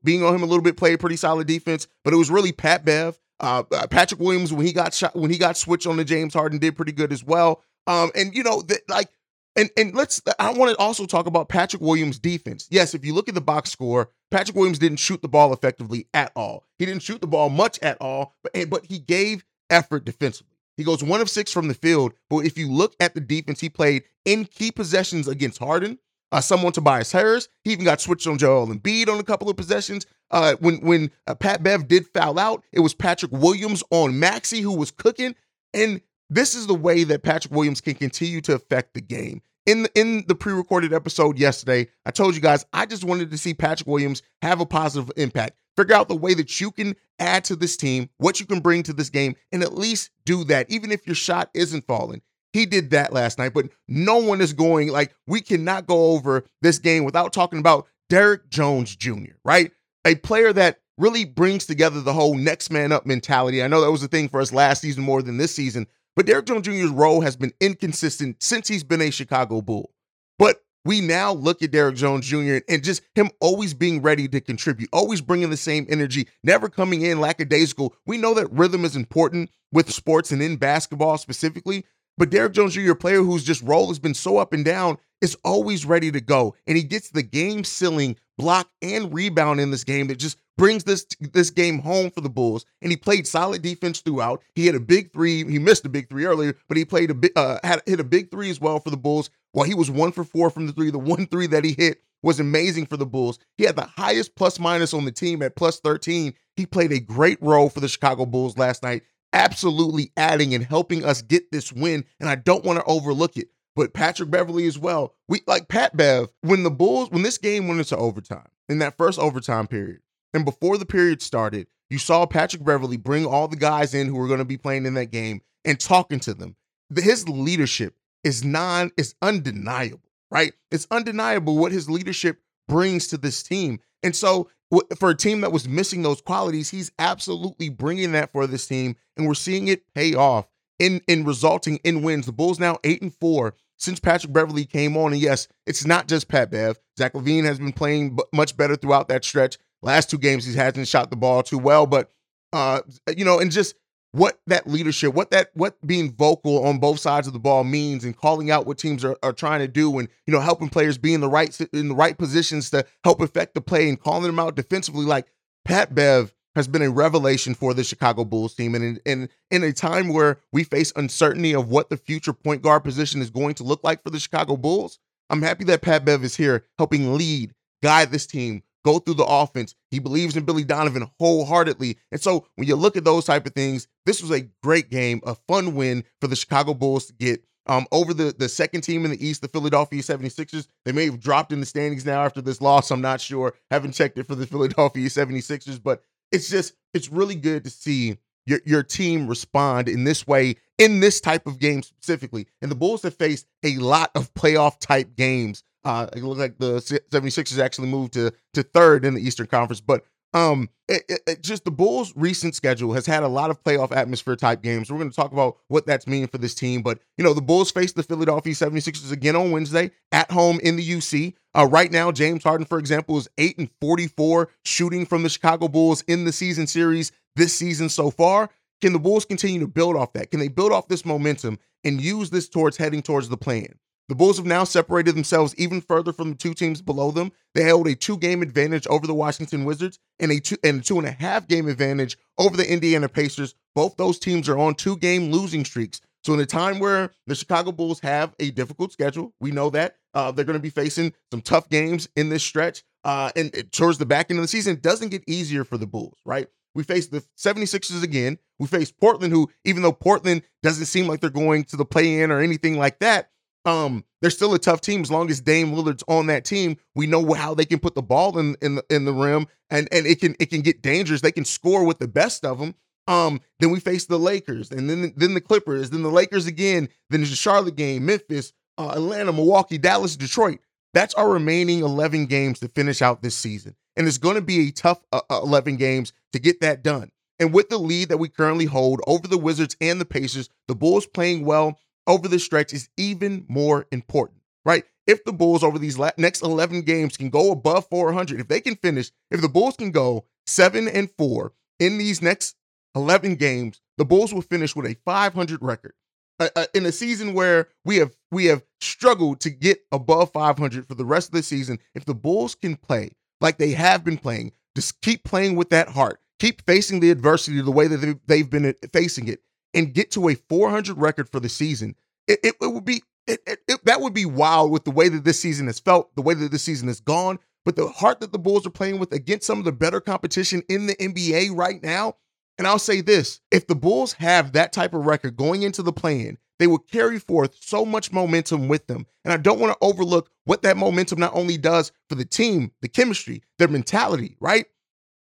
being 0.04 0.24
on 0.24 0.34
him 0.34 0.44
a 0.44 0.46
little 0.46 0.62
bit 0.62 0.78
played 0.78 1.00
pretty 1.00 1.18
solid 1.18 1.46
defense, 1.46 1.88
but 2.04 2.14
it 2.14 2.18
was 2.18 2.32
really 2.32 2.52
Pat 2.52 2.86
Bev. 2.86 3.20
Uh, 3.40 3.64
uh, 3.72 3.88
Patrick 3.88 4.22
Williams 4.22 4.54
when 4.54 4.66
he 4.66 4.72
got 4.72 4.94
shot 4.94 5.16
when 5.16 5.32
he 5.32 5.38
got 5.38 5.58
switched 5.58 5.88
on 5.88 5.98
the 5.98 6.06
James 6.06 6.34
Harden 6.34 6.60
did 6.60 6.76
pretty 6.76 6.92
good 6.92 7.12
as 7.12 7.24
well. 7.24 7.64
Um, 7.88 8.12
and 8.16 8.36
you 8.36 8.44
know 8.44 8.62
that 8.62 8.82
like 8.88 9.10
and 9.56 9.70
and 9.76 9.96
let's 9.96 10.22
I 10.40 10.54
want 10.54 10.72
to 10.72 10.78
also 10.78 11.08
talk 11.08 11.26
about 11.26 11.50
Patrick 11.50 11.82
Williams' 11.82 12.20
defense. 12.20 12.68
Yes, 12.70 12.94
if 12.94 13.04
you 13.04 13.16
look 13.16 13.28
at 13.28 13.36
the 13.36 13.42
box 13.42 13.72
score, 13.72 14.12
Patrick 14.30 14.56
Williams 14.56 14.78
didn't 14.78 15.00
shoot 15.00 15.24
the 15.24 15.28
ball 15.28 15.54
effectively 15.54 16.08
at 16.14 16.32
all. 16.36 16.66
He 16.78 16.86
didn't 16.86 17.02
shoot 17.02 17.20
the 17.20 17.28
ball 17.28 17.50
much 17.50 17.80
at 17.80 17.98
all, 18.00 18.36
but 18.44 18.70
but 18.70 18.86
he 18.86 19.00
gave 19.00 19.44
effort 19.72 20.06
defensively 20.06 20.51
He 20.82 20.86
goes 20.86 21.04
one 21.04 21.22
of 21.22 21.30
six 21.30 21.54
from 21.54 21.68
the 21.68 21.76
field. 21.76 22.14
But 22.28 22.40
if 22.40 22.58
you 22.58 22.68
look 22.72 22.96
at 23.00 23.14
the 23.14 23.22
defense 23.22 23.60
he 23.60 23.70
played 23.70 24.02
in 24.26 24.46
key 24.46 24.72
possessions 24.72 25.28
against 25.28 25.60
Harden, 25.60 26.00
uh, 26.32 26.42
someone 26.42 26.72
Tobias 26.72 27.12
Harris, 27.12 27.48
he 27.64 27.72
even 27.72 27.86
got 27.86 28.02
switched 28.02 28.26
on 28.26 28.40
Joel 28.40 28.66
Embiid 28.66 29.08
on 29.08 29.20
a 29.20 29.24
couple 29.24 29.48
of 29.48 29.56
possessions. 29.56 30.08
Uh, 30.32 30.56
when 30.60 30.78
when 30.78 31.12
uh, 31.28 31.36
Pat 31.36 31.62
Bev 31.62 31.88
did 31.88 32.08
foul 32.08 32.40
out, 32.40 32.64
it 32.72 32.80
was 32.80 32.96
Patrick 32.96 33.32
Williams 33.32 33.84
on 33.92 34.20
Maxey 34.20 34.62
who 34.62 34.76
was 34.76 34.90
cooking. 34.90 35.36
And 35.72 36.02
this 36.32 36.56
is 36.56 36.66
the 36.66 36.74
way 36.74 37.04
that 37.04 37.22
Patrick 37.22 37.54
Williams 37.54 37.80
can 37.80 37.94
continue 37.94 38.42
to 38.42 38.56
affect 38.56 38.96
the 38.96 39.02
game. 39.02 39.44
In 39.68 39.84
the, 39.84 39.92
in 39.94 40.26
the 40.28 40.34
pre-recorded 40.34 40.94
episode 40.94 41.38
yesterday, 41.38 41.90
I 42.08 42.10
told 42.10 42.34
you 42.34 42.42
guys 42.42 42.66
I 42.74 42.88
just 42.88 43.04
wanted 43.04 43.30
to 43.30 43.38
see 43.38 43.54
Patrick 43.54 43.88
Williams 43.88 44.24
have 44.42 44.62
a 44.62 44.66
positive 44.66 45.12
impact. 45.16 45.58
Figure 45.78 45.96
out 45.96 46.10
the 46.10 46.16
way 46.16 46.34
that 46.34 46.60
you 46.60 46.72
can 46.72 46.96
add 47.20 47.44
to 47.46 47.56
this 47.56 47.78
team, 47.78 48.10
what 48.18 48.40
you 48.40 48.46
can 48.46 48.60
bring 48.60 48.84
to 48.84 48.94
this 48.94 49.10
game, 49.10 49.36
and 49.52 49.64
at 49.64 49.78
least 49.78 50.10
do 50.26 50.44
that, 50.46 50.70
even 50.70 50.92
if 50.92 51.06
your 51.06 51.16
shot 51.16 51.50
isn't 51.54 51.88
falling. 51.88 52.22
He 52.54 52.66
did 52.66 52.90
that 52.90 53.14
last 53.14 53.38
night, 53.38 53.54
but 53.54 53.70
no 53.88 54.18
one 54.18 54.42
is 54.42 54.52
going 54.52 54.90
like 54.90 55.16
we 55.28 55.40
cannot 55.40 55.88
go 55.88 56.12
over 56.12 56.44
this 56.62 56.80
game 56.80 57.06
without 57.06 57.32
talking 57.32 57.60
about 57.60 57.88
Derrick 58.10 58.50
Jones 58.50 58.96
Jr., 58.96 59.36
right? 59.46 59.72
A 60.06 60.16
player 60.16 60.52
that 60.52 60.80
really 60.98 61.24
brings 61.24 61.66
together 61.66 62.02
the 62.02 62.14
whole 62.14 62.36
next 62.36 62.70
man 62.70 62.92
up 62.92 63.06
mentality. 63.06 63.64
I 63.64 63.68
know 63.68 63.82
that 63.82 63.92
was 63.92 64.04
a 64.04 64.10
thing 64.10 64.28
for 64.28 64.42
us 64.42 64.52
last 64.52 64.82
season 64.82 65.04
more 65.04 65.22
than 65.22 65.38
this 65.38 65.56
season, 65.56 65.88
but 66.16 66.26
Derrick 66.26 66.46
Jones 66.46 66.68
Jr.'s 66.68 66.90
role 66.90 67.22
has 67.22 67.38
been 67.38 67.54
inconsistent 67.62 68.44
since 68.44 68.68
he's 68.68 68.84
been 68.84 69.02
a 69.02 69.12
Chicago 69.12 69.62
Bull. 69.62 69.94
But 70.38 70.62
we 70.86 71.02
now 71.02 71.34
look 71.34 71.62
at 71.62 71.72
Derrick 71.72 71.96
Jones 71.96 72.26
Jr. 72.26 72.60
and 72.68 72.84
just 72.84 73.02
him 73.16 73.30
always 73.40 73.74
being 73.74 74.02
ready 74.02 74.28
to 74.28 74.42
contribute, 74.42 74.90
always 74.92 75.22
bringing 75.22 75.50
the 75.50 75.58
same 75.58 75.86
energy, 75.90 76.28
never 76.44 76.70
coming 76.70 77.04
in 77.04 77.20
lackadaisical. 77.20 77.96
We 78.06 78.18
know 78.18 78.34
that 78.34 78.52
rhythm 78.52 78.86
is 78.86 78.96
important 78.96 79.52
with 79.72 79.92
sports 79.92 80.32
and 80.32 80.42
in 80.42 80.58
basketball 80.58 81.18
specifically, 81.18 81.86
but 82.18 82.30
Derrick 82.30 82.54
Jones 82.54 82.74
Jr., 82.74 82.92
a 82.92 82.96
player 82.96 83.22
whose 83.22 83.44
just 83.44 83.62
role 83.64 83.88
has 83.88 84.00
been 84.00 84.14
so 84.14 84.38
up 84.38 84.54
and 84.54 84.66
down, 84.66 84.98
is 85.22 85.38
always 85.44 85.86
ready 85.86 86.12
to 86.12 86.20
go. 86.20 86.56
And 86.68 86.76
he 86.76 86.84
gets 86.84 87.10
the 87.10 87.24
game 87.24 87.64
sealing 87.64 88.18
block 88.38 88.70
and 88.82 89.14
rebound 89.14 89.60
in 89.60 89.72
this 89.72 89.84
game 89.84 90.08
that 90.08 90.18
just 90.18 90.38
brings 90.58 90.84
this 90.84 91.06
this 91.20 91.50
game 91.50 91.80
home 91.80 92.10
for 92.12 92.22
the 92.22 92.30
Bulls. 92.30 92.66
And 92.82 92.92
he 92.92 92.98
played 92.98 93.28
solid 93.28 93.62
defense 93.62 94.02
throughout. 94.02 94.42
He 94.56 94.66
had 94.66 94.76
a 94.76 94.80
big 94.80 95.14
three. 95.14 95.44
He 95.50 95.60
missed 95.60 95.86
a 95.86 95.90
big 95.90 96.10
three 96.10 96.26
earlier, 96.26 96.58
but 96.68 96.78
he 96.78 96.86
played 96.86 97.12
a 97.12 97.14
big 97.14 97.32
uh, 97.36 97.60
had 97.64 97.82
hit 97.86 98.00
a 98.00 98.04
big 98.04 98.32
three 98.32 98.50
as 98.50 98.60
well 98.60 98.80
for 98.80 98.90
the 98.90 98.98
Bulls. 98.98 99.30
While 99.54 99.66
he 99.66 99.74
was 99.74 99.92
one 99.92 100.12
for 100.12 100.24
four 100.24 100.50
from 100.50 100.68
the 100.68 100.74
three, 100.74 100.92
the 100.92 101.00
one 101.00 101.26
three 101.28 101.48
that 101.48 101.64
he 101.64 101.74
hit 101.74 102.02
was 102.24 102.40
amazing 102.40 102.86
for 102.86 102.98
the 102.98 103.06
Bulls. 103.06 103.40
He 103.58 103.66
had 103.66 103.76
the 103.76 103.86
highest 103.86 104.36
plus 104.36 104.60
minus 104.60 104.94
on 104.94 105.06
the 105.06 105.12
team 105.12 105.42
at 105.42 105.56
plus 105.56 105.80
13. 105.80 106.34
He 106.56 106.66
played 106.66 106.92
a 106.92 107.00
great 107.00 107.42
role 107.42 107.70
for 107.70 107.80
the 107.80 107.88
Chicago 107.88 108.26
Bulls 108.26 108.58
last 108.58 108.84
night, 108.84 109.04
absolutely 109.34 110.12
adding 110.16 110.54
and 110.54 110.64
helping 110.64 111.04
us 111.04 111.22
get 111.22 111.52
this 111.52 111.72
win. 111.72 112.06
And 112.20 112.30
I 112.30 112.36
don't 112.36 112.64
want 112.64 112.80
to 112.80 112.86
overlook 112.86 113.38
it. 113.38 113.50
But 113.76 113.94
Patrick 113.94 114.30
Beverley 114.30 114.68
as 114.68 114.78
well. 114.78 115.16
We 115.30 115.42
like 115.48 115.70
Pat 115.70 115.96
Bev, 115.96 116.28
when 116.42 116.64
the 116.64 116.72
Bulls, 116.72 117.10
when 117.10 117.24
this 117.24 117.38
game 117.38 117.68
went 117.68 117.80
into 117.80 117.96
overtime, 117.96 118.50
in 118.68 118.80
that 118.80 118.98
first 118.98 119.18
overtime 119.18 119.68
period, 119.68 120.00
and 120.34 120.44
before 120.44 120.78
the 120.78 120.86
period 120.86 121.22
started, 121.22 121.68
you 121.90 121.98
saw 121.98 122.26
Patrick 122.26 122.64
Beverley 122.64 122.98
bring 122.98 123.26
all 123.26 123.48
the 123.48 123.56
guys 123.56 123.94
in 123.94 124.08
who 124.08 124.16
were 124.16 124.28
going 124.28 124.40
to 124.40 124.46
be 124.46 124.58
playing 124.58 124.86
in 124.86 124.94
that 124.96 125.12
game 125.12 125.42
and 125.64 125.80
talking 125.80 126.20
to 126.22 126.34
them. 126.34 126.56
His 126.94 127.28
leadership 127.30 127.96
is 128.24 128.44
non, 128.44 128.92
is 128.98 129.16
undeniable, 129.22 130.02
right? 130.30 130.54
It's 130.72 130.88
undeniable 130.92 131.58
what 131.58 131.72
his 131.72 131.90
leadership 131.90 132.40
brings 132.68 133.08
to 133.08 133.18
this 133.18 133.44
team. 133.44 133.80
And 134.04 134.16
so 134.16 134.50
for 134.98 135.10
a 135.10 135.16
team 135.16 135.42
that 135.42 135.52
was 135.52 135.68
missing 135.68 136.02
those 136.02 136.22
qualities, 136.22 136.70
he's 136.70 136.92
absolutely 136.98 137.70
bringing 137.70 138.14
that 138.14 138.32
for 138.32 138.48
this 138.48 138.68
team, 138.68 138.96
and 139.18 139.28
we're 139.28 139.34
seeing 139.34 139.68
it 139.68 139.84
pay 139.94 140.16
off 140.16 140.48
in 140.80 141.02
in 141.08 141.26
resulting 141.26 141.80
in 141.84 142.02
wins. 142.02 142.26
The 142.26 142.32
Bulls 142.32 142.60
now 142.60 142.80
eight 142.84 143.02
and 143.02 143.14
four 143.14 143.54
since 143.78 144.00
Patrick 144.00 144.32
Beverley 144.32 144.66
came 144.66 144.96
on, 144.96 145.12
and 145.12 145.22
yes, 145.22 145.48
it's 145.66 145.86
not 145.86 146.08
just 146.08 146.28
Pat 146.28 146.52
Bev. 146.52 146.80
Zach 146.98 147.14
LaVine 147.14 147.46
has 147.46 147.60
been 147.60 147.74
playing 147.74 148.18
much 148.34 148.56
better 148.56 148.76
throughout 148.76 149.08
that 149.10 149.26
stretch. 149.26 149.58
Last 149.82 150.10
two 150.10 150.20
games, 150.20 150.46
he 150.46 150.56
hasn't 150.56 150.88
shot 150.88 151.10
the 151.10 151.16
ball 151.16 151.42
too 151.42 151.58
well, 151.58 151.88
but 151.88 152.12
uh, 152.54 152.82
you 153.16 153.26
know, 153.26 153.40
and 153.40 153.52
just 153.52 153.76
what 154.14 154.40
that 154.48 154.68
leadership, 154.68 155.14
what 155.14 155.32
that 155.32 155.52
what 155.54 155.76
being 155.86 156.12
vocal 156.12 156.66
on 156.66 156.80
both 156.80 157.00
sides 157.00 157.28
of 157.28 157.34
the 157.34 157.40
ball 157.40 157.64
means 157.64 158.04
and 158.04 158.16
calling 158.16 158.52
out 158.52 158.66
what 158.66 158.78
teams 158.78 159.06
are, 159.06 159.18
are 159.24 159.34
trying 159.34 159.60
to 159.60 159.68
do 159.68 160.00
and 160.00 160.10
you 160.28 160.34
know 160.34 160.42
helping 160.42 160.70
players 160.70 160.98
be 160.98 161.14
in 161.14 161.22
the 161.22 161.30
right 161.30 161.60
in 161.74 161.88
the 161.88 161.96
right 161.96 162.18
positions 162.18 162.70
to 162.70 162.86
help 163.04 163.22
affect 163.22 163.54
the 163.54 163.62
play 163.62 163.88
and 163.88 164.00
calling 164.00 164.24
them 164.24 164.40
out 164.40 164.56
defensively. 164.56 165.06
Like 165.06 165.28
Pat 165.66 165.96
Bev 165.96 166.34
has 166.56 166.68
been 166.68 166.82
a 166.82 166.90
revelation 166.90 167.54
for 167.54 167.74
the 167.74 167.84
Chicago 167.84 168.26
Bulls 168.26 168.54
team 168.54 168.76
and 168.76 168.84
in, 168.84 169.00
in 169.06 169.30
in 169.50 169.64
a 169.64 169.72
time 169.72 170.10
where 170.10 170.40
we 170.52 170.64
face 170.64 170.92
uncertainty 170.96 171.54
of 171.54 171.70
what 171.70 171.90
the 171.90 171.98
future 171.98 172.34
point 172.34 172.62
guard 172.62 172.84
position 172.84 173.22
is 173.22 173.30
going 173.30 173.54
to 173.56 173.64
look 173.64 173.82
like 173.84 174.04
for 174.04 174.10
the 174.10 174.20
Chicago 174.20 174.58
Bulls 174.58 175.00
I'm 175.30 175.42
happy 175.42 175.64
that 175.66 175.82
Pat 175.82 176.04
Bev 176.04 176.26
is 176.26 176.36
here 176.36 176.66
helping 176.78 177.16
lead 177.16 177.54
guide 177.82 178.12
this 178.12 178.28
team 178.28 178.64
go 178.84 179.00
through 179.00 179.16
the 179.16 179.26
offense. 179.26 179.76
He 179.90 180.00
believes 180.00 180.36
in 180.36 180.46
Billy 180.46 180.64
Donovan 180.64 181.10
wholeheartedly. 181.20 181.98
And 182.12 182.22
so 182.22 182.48
when 182.56 182.68
you 182.68 182.76
look 182.76 182.98
at 182.98 183.04
those 183.04 183.26
type 183.26 183.46
of 183.46 183.54
things, 183.54 183.88
this 184.06 184.22
was 184.22 184.32
a 184.32 184.48
great 184.64 184.90
game, 184.90 185.22
a 185.26 185.36
fun 185.48 185.76
win 185.76 186.04
for 186.20 186.28
the 186.28 186.36
Chicago 186.36 186.74
Bulls 186.74 187.06
to 187.08 187.14
get 187.14 187.44
um, 187.68 187.86
over 187.92 188.14
the, 188.14 188.34
the 188.38 188.50
second 188.50 188.82
team 188.82 189.06
in 189.06 189.12
the 189.12 189.26
East, 189.26 189.42
the 189.42 189.48
Philadelphia 189.48 190.02
76ers. 190.02 190.68
They 190.86 190.92
may 190.92 191.06
have 191.06 191.20
dropped 191.20 191.54
in 191.54 191.60
the 191.60 191.66
standings 191.66 192.06
now 192.06 192.24
after 192.24 192.42
this 192.42 192.62
loss. 192.62 192.92
I'm 192.92 193.02
not 193.02 193.22
sure. 193.22 193.54
Haven't 193.70 193.94
checked 193.94 194.18
it 194.18 194.28
for 194.28 194.36
the 194.36 194.48
Philadelphia 194.48 195.08
76ers, 195.08 195.82
but 195.82 196.04
it's 196.32 196.50
just, 196.50 196.74
it's 196.94 197.10
really 197.10 197.36
good 197.36 197.64
to 197.64 197.70
see 197.70 198.18
your, 198.46 198.60
your 198.66 198.84
team 198.84 199.28
respond 199.28 199.88
in 199.88 200.04
this 200.04 200.26
way 200.26 200.56
in 200.78 201.00
this 201.00 201.22
type 201.22 201.46
of 201.46 201.60
game 201.60 201.84
specifically. 201.84 202.48
And 202.62 202.72
the 202.72 202.76
Bulls 202.76 203.04
have 203.04 203.16
faced 203.16 203.46
a 203.64 203.78
lot 203.78 204.10
of 204.16 204.34
playoff 204.34 204.80
type 204.80 205.16
games 205.16 205.64
uh, 205.84 206.08
it 206.14 206.24
looks 206.24 206.40
like 206.40 206.58
the 206.58 206.76
76ers 207.12 207.60
actually 207.60 207.88
moved 207.88 208.14
to 208.14 208.32
to 208.54 208.64
third 208.64 209.06
in 209.06 209.14
the 209.14 209.22
Eastern 209.22 209.48
Conference, 209.48 209.82
but 209.82 210.04
um, 210.34 210.70
it, 210.88 211.04
it, 211.10 211.22
it 211.28 211.44
just 211.44 211.66
the 211.66 211.72
Bulls' 211.72 212.14
recent 212.16 212.56
schedule 212.56 212.94
has 212.94 213.06
had 213.06 213.24
a 213.24 213.28
lot 213.28 213.50
of 213.50 213.62
playoff 213.64 213.92
atmosphere 213.92 214.36
type 214.36 214.62
games. 214.62 214.90
We're 214.90 214.98
going 214.98 215.10
to 215.10 215.16
talk 215.16 215.34
about 215.34 215.58
what 215.68 215.86
that's 215.86 216.08
mean 216.08 216.28
for 216.28 216.38
this 216.38 216.56
team, 216.56 216.82
but 216.82 217.00
you 217.18 217.24
know 217.24 217.34
the 217.34 217.42
Bulls 217.42 217.72
face 217.72 217.92
the 217.94 218.04
Philadelphia 218.04 218.54
76ers 218.54 219.12
again 219.12 219.36
on 219.36 219.52
Wednesday 219.52 219.92
at 220.12 220.32
home 220.32 220.60
in 220.64 220.76
the 220.78 220.88
UC. 220.88 221.34
Uh, 221.54 221.68
right 221.70 221.92
now, 221.92 222.12
James 222.12 222.44
Harden, 222.44 222.66
for 222.66 222.80
example, 222.80 223.18
is 223.18 223.28
eight 223.38 223.58
and 223.58 223.70
44 223.82 224.50
shooting 224.64 225.06
from 225.06 225.24
the 225.24 225.30
Chicago 225.30 225.68
Bulls 225.68 226.02
in 226.08 226.24
the 226.24 226.32
season 226.32 226.66
series 226.66 227.12
this 227.36 227.54
season 227.54 227.90
so 227.90 228.10
far. 228.10 228.50
Can 228.82 228.94
the 228.94 229.00
Bulls 229.00 229.26
continue 229.26 229.60
to 229.60 229.68
build 229.68 229.96
off 229.96 230.14
that? 230.14 230.32
Can 230.32 230.40
they 230.40 230.48
build 230.48 230.72
off 230.72 230.88
this 230.88 231.06
momentum 231.06 231.60
and 231.84 232.02
use 232.02 232.30
this 232.30 232.48
towards 232.48 232.78
heading 232.78 233.02
towards 233.02 233.30
the 233.30 233.38
play-in? 233.38 233.76
The 234.12 234.16
Bulls 234.16 234.36
have 234.36 234.46
now 234.46 234.66
separated 234.66 235.16
themselves 235.16 235.56
even 235.56 235.80
further 235.80 236.12
from 236.12 236.32
the 236.32 236.36
two 236.36 236.54
teams 236.54 236.82
below 236.82 237.12
them. 237.12 237.32
They 237.56 237.64
held 237.64 237.88
a 237.88 237.96
two 237.96 238.18
game 238.18 238.42
advantage 238.42 238.86
over 238.88 239.08
the 239.08 239.14
Washington 239.14 239.64
Wizards 239.64 240.00
and 240.20 240.34
a 240.34 240.40
two 240.42 240.58
and 240.66 240.82
a 240.82 240.84
two 240.84 240.98
and 240.98 241.08
a 241.08 241.12
half 241.12 241.48
game 241.48 241.70
advantage 241.70 242.18
over 242.38 242.58
the 242.58 242.70
Indiana 242.70 243.08
Pacers. 243.08 243.56
Both 243.74 243.96
those 243.96 244.20
teams 244.20 244.50
are 244.50 244.58
on 244.58 244.76
two 244.76 244.98
game 244.98 245.32
losing 245.32 245.64
streaks. 245.64 246.02
So, 246.26 246.34
in 246.34 246.42
a 246.42 246.46
time 246.46 246.80
where 246.80 247.12
the 247.26 247.36
Chicago 247.36 247.72
Bulls 247.72 248.02
have 248.02 248.36
a 248.38 248.52
difficult 248.52 248.92
schedule, 248.92 249.34
we 249.40 249.52
know 249.52 249.70
that 249.70 249.96
uh, 250.14 250.34
they're 250.34 250.44
going 250.44 250.60
to 250.60 250.62
be 250.62 250.70
facing 250.70 251.14
some 251.32 251.42
tough 251.42 251.70
games 251.70 252.10
in 252.18 252.28
this 252.28 252.44
stretch. 252.44 252.84
Uh, 253.06 253.32
and 253.38 253.56
it, 253.56 253.72
towards 253.72 253.98
the 253.98 254.06
back 254.06 254.30
end 254.30 254.40
of 254.40 254.44
the 254.44 254.50
season, 254.50 254.74
it 254.74 254.82
doesn't 254.82 255.12
get 255.12 255.24
easier 255.26 255.64
for 255.64 255.78
the 255.78 255.88
Bulls, 255.88 256.18
right? 256.26 256.50
We 256.76 256.84
face 256.84 257.08
the 257.08 257.24
76ers 257.38 258.04
again. 258.04 258.40
We 258.60 258.68
face 258.68 258.92
Portland, 258.92 259.32
who, 259.32 259.50
even 259.64 259.84
though 259.84 259.94
Portland 259.94 260.42
doesn't 260.64 260.86
seem 260.88 261.08
like 261.08 261.22
they're 261.22 261.30
going 261.30 261.64
to 261.66 261.78
the 261.78 261.86
play 261.86 262.22
in 262.22 262.30
or 262.30 262.42
anything 262.42 262.78
like 262.78 263.00
that, 263.00 263.31
um, 263.66 264.04
they're 264.22 264.30
still 264.30 264.54
a 264.54 264.60
tough 264.60 264.82
team 264.82 265.02
as 265.02 265.12
long 265.12 265.30
as 265.30 265.42
Dame 265.42 265.74
Lillard's 265.74 266.04
on 266.08 266.28
that 266.28 266.46
team. 266.46 266.78
We 266.96 267.08
know 267.08 267.34
how 267.34 267.54
they 267.54 267.66
can 267.66 267.80
put 267.80 267.96
the 267.96 268.02
ball 268.02 268.38
in 268.38 268.56
in 268.62 268.76
the, 268.76 268.86
in 268.90 269.06
the 269.06 269.14
rim, 269.14 269.48
and 269.70 269.88
and 269.92 270.06
it 270.06 270.20
can 270.20 270.36
it 270.40 270.50
can 270.50 270.62
get 270.62 270.82
dangerous. 270.82 271.22
They 271.22 271.32
can 271.32 271.46
score 271.46 271.84
with 271.84 272.00
the 272.00 272.08
best 272.08 272.46
of 272.46 272.60
them. 272.60 272.76
Um, 273.08 273.42
then 273.60 273.72
we 273.72 273.80
face 273.80 274.06
the 274.06 274.20
Lakers, 274.20 274.72
and 274.72 274.90
then 274.90 275.14
then 275.16 275.34
the 275.34 275.42
Clippers, 275.42 275.90
then 275.90 276.04
the 276.04 276.10
Lakers 276.10 276.48
again. 276.48 276.90
Then 277.10 277.22
the 277.22 277.28
Charlotte 277.28 277.76
game, 277.76 278.06
Memphis, 278.06 278.54
uh, 278.78 278.94
Atlanta, 278.96 279.34
Milwaukee, 279.34 279.78
Dallas, 279.78 280.16
Detroit. 280.16 280.60
That's 280.94 281.14
our 281.14 281.30
remaining 281.30 281.80
11 281.80 282.26
games 282.26 282.60
to 282.60 282.68
finish 282.68 283.02
out 283.02 283.22
this 283.22 283.36
season, 283.36 283.76
and 283.96 284.08
it's 284.08 284.18
going 284.18 284.36
to 284.36 284.42
be 284.42 284.68
a 284.68 284.72
tough 284.72 285.02
uh, 285.12 285.22
uh 285.30 285.42
11 285.44 285.78
games 285.78 286.14
to 286.34 286.40
get 286.40 286.62
that 286.62 286.84
done. 286.84 287.12
And 287.40 287.54
with 287.54 287.70
the 287.70 287.80
lead 287.80 288.10
that 288.10 288.18
we 288.18 288.30
currently 288.30 288.66
hold 288.66 289.02
over 289.08 289.28
the 289.28 289.38
Wizards 289.38 289.76
and 289.82 290.00
the 290.00 290.06
Pacers, 290.06 290.48
the 290.68 290.76
Bulls 290.76 291.08
playing 291.08 291.44
well 291.44 291.80
over 292.12 292.28
the 292.28 292.40
stretch 292.40 292.74
is 292.74 292.90
even 292.98 293.46
more 293.48 293.88
important, 293.92 294.42
right? 294.66 294.84
If 295.08 295.24
the 295.24 295.34
Bulls 295.34 295.64
over 295.64 295.80
these 295.80 295.98
next 296.18 296.44
11 296.44 296.82
games 296.82 297.18
can 297.18 297.30
go 297.30 297.52
above 297.52 297.88
400, 297.90 298.40
if 298.40 298.48
they 298.48 298.62
can 298.62 298.76
finish, 298.76 299.12
if 299.32 299.42
the 299.42 299.50
Bulls 299.50 299.76
can 299.76 299.92
go 299.92 300.26
seven 300.46 300.88
and 300.88 301.10
four 301.18 301.54
in 301.80 301.98
these 301.98 302.22
next 302.22 302.56
11 302.96 303.36
games, 303.36 303.82
the 303.98 304.06
Bulls 304.06 304.34
will 304.34 304.42
finish 304.42 304.76
with 304.76 304.86
a 304.86 304.96
500 305.06 305.62
record. 305.62 305.94
Uh, 306.40 306.50
uh, 306.56 306.66
in 306.74 306.86
a 306.86 306.92
season 306.92 307.34
where 307.34 307.70
we 307.86 307.98
have 307.98 308.16
we 308.32 308.46
have 308.46 308.64
struggled 308.80 309.40
to 309.40 309.52
get 309.52 309.80
above 309.92 310.32
500 310.32 310.88
for 310.88 310.96
the 310.96 311.06
rest 311.06 311.30
of 311.30 311.34
the 311.34 311.44
season, 311.44 311.78
if 311.94 312.04
the 312.06 312.16
Bulls 312.16 312.56
can 312.56 312.76
play 312.76 313.12
like 313.42 313.58
they 313.58 313.72
have 313.72 314.04
been 314.04 314.18
playing, 314.18 314.52
just 314.76 315.02
keep 315.02 315.24
playing 315.24 315.56
with 315.56 315.70
that 315.70 315.90
heart, 315.90 316.20
keep 316.40 316.66
facing 316.66 317.00
the 317.00 317.12
adversity 317.12 317.62
the 317.62 317.70
way 317.72 317.88
that 317.88 318.20
they've 318.26 318.50
been 318.50 318.74
facing 318.92 319.28
it, 319.28 319.42
and 319.74 319.94
get 319.94 320.12
to 320.12 320.30
a 320.30 320.36
400 320.36 320.98
record 320.98 321.30
for 321.30 321.40
the 321.40 321.50
season, 321.50 321.96
it, 322.28 322.40
it, 322.44 322.56
it 322.62 322.68
would 322.68 322.86
be 322.86 323.04
it, 323.28 323.42
it, 323.68 323.86
that 323.86 324.02
would 324.02 324.14
be 324.14 324.26
wild 324.26 324.72
with 324.72 324.84
the 324.84 324.92
way 324.92 325.08
that 325.10 325.24
this 325.24 325.40
season 325.40 325.68
has 325.68 325.80
felt, 325.80 326.16
the 326.16 326.22
way 326.22 326.34
that 326.34 326.52
this 326.52 326.64
season 326.64 326.88
has 326.88 327.00
gone. 327.00 327.40
But 327.64 327.76
the 327.76 327.88
heart 327.88 328.20
that 328.22 328.32
the 328.32 328.40
Bulls 328.40 328.66
are 328.66 328.72
playing 328.72 329.00
with 329.00 329.14
against 329.14 329.46
some 329.46 329.60
of 329.60 329.66
the 329.66 329.72
better 329.72 330.02
competition 330.02 330.64
in 330.68 330.88
the 330.88 330.96
NBA 330.96 331.56
right 331.56 331.82
now, 331.84 332.16
and 332.58 332.68
I'll 332.68 332.80
say 332.80 333.02
this 333.02 333.40
if 333.52 333.68
the 333.68 333.76
Bulls 333.76 334.14
have 334.14 334.54
that 334.54 334.74
type 334.74 334.94
of 334.94 335.06
record 335.06 335.36
going 335.36 335.62
into 335.62 335.84
the 335.84 335.94
play 335.94 336.28
in, 336.28 336.38
they 336.60 336.68
will 336.68 336.80
carry 336.80 337.20
forth 337.20 337.56
so 337.60 337.86
much 337.86 338.12
momentum 338.12 338.68
with 338.68 338.88
them. 338.88 339.06
And 339.24 339.34
I 339.34 339.38
don't 339.38 339.60
want 339.60 339.74
to 339.74 339.86
overlook 339.86 340.30
what 340.46 340.64
that 340.64 340.78
momentum 340.78 341.20
not 341.20 341.36
only 341.36 341.58
does 341.58 341.92
for 342.10 342.16
the 342.16 342.26
team, 342.26 342.72
the 342.82 342.88
chemistry, 342.88 343.44
their 343.58 343.68
mentality, 343.68 344.38
right? 344.40 344.66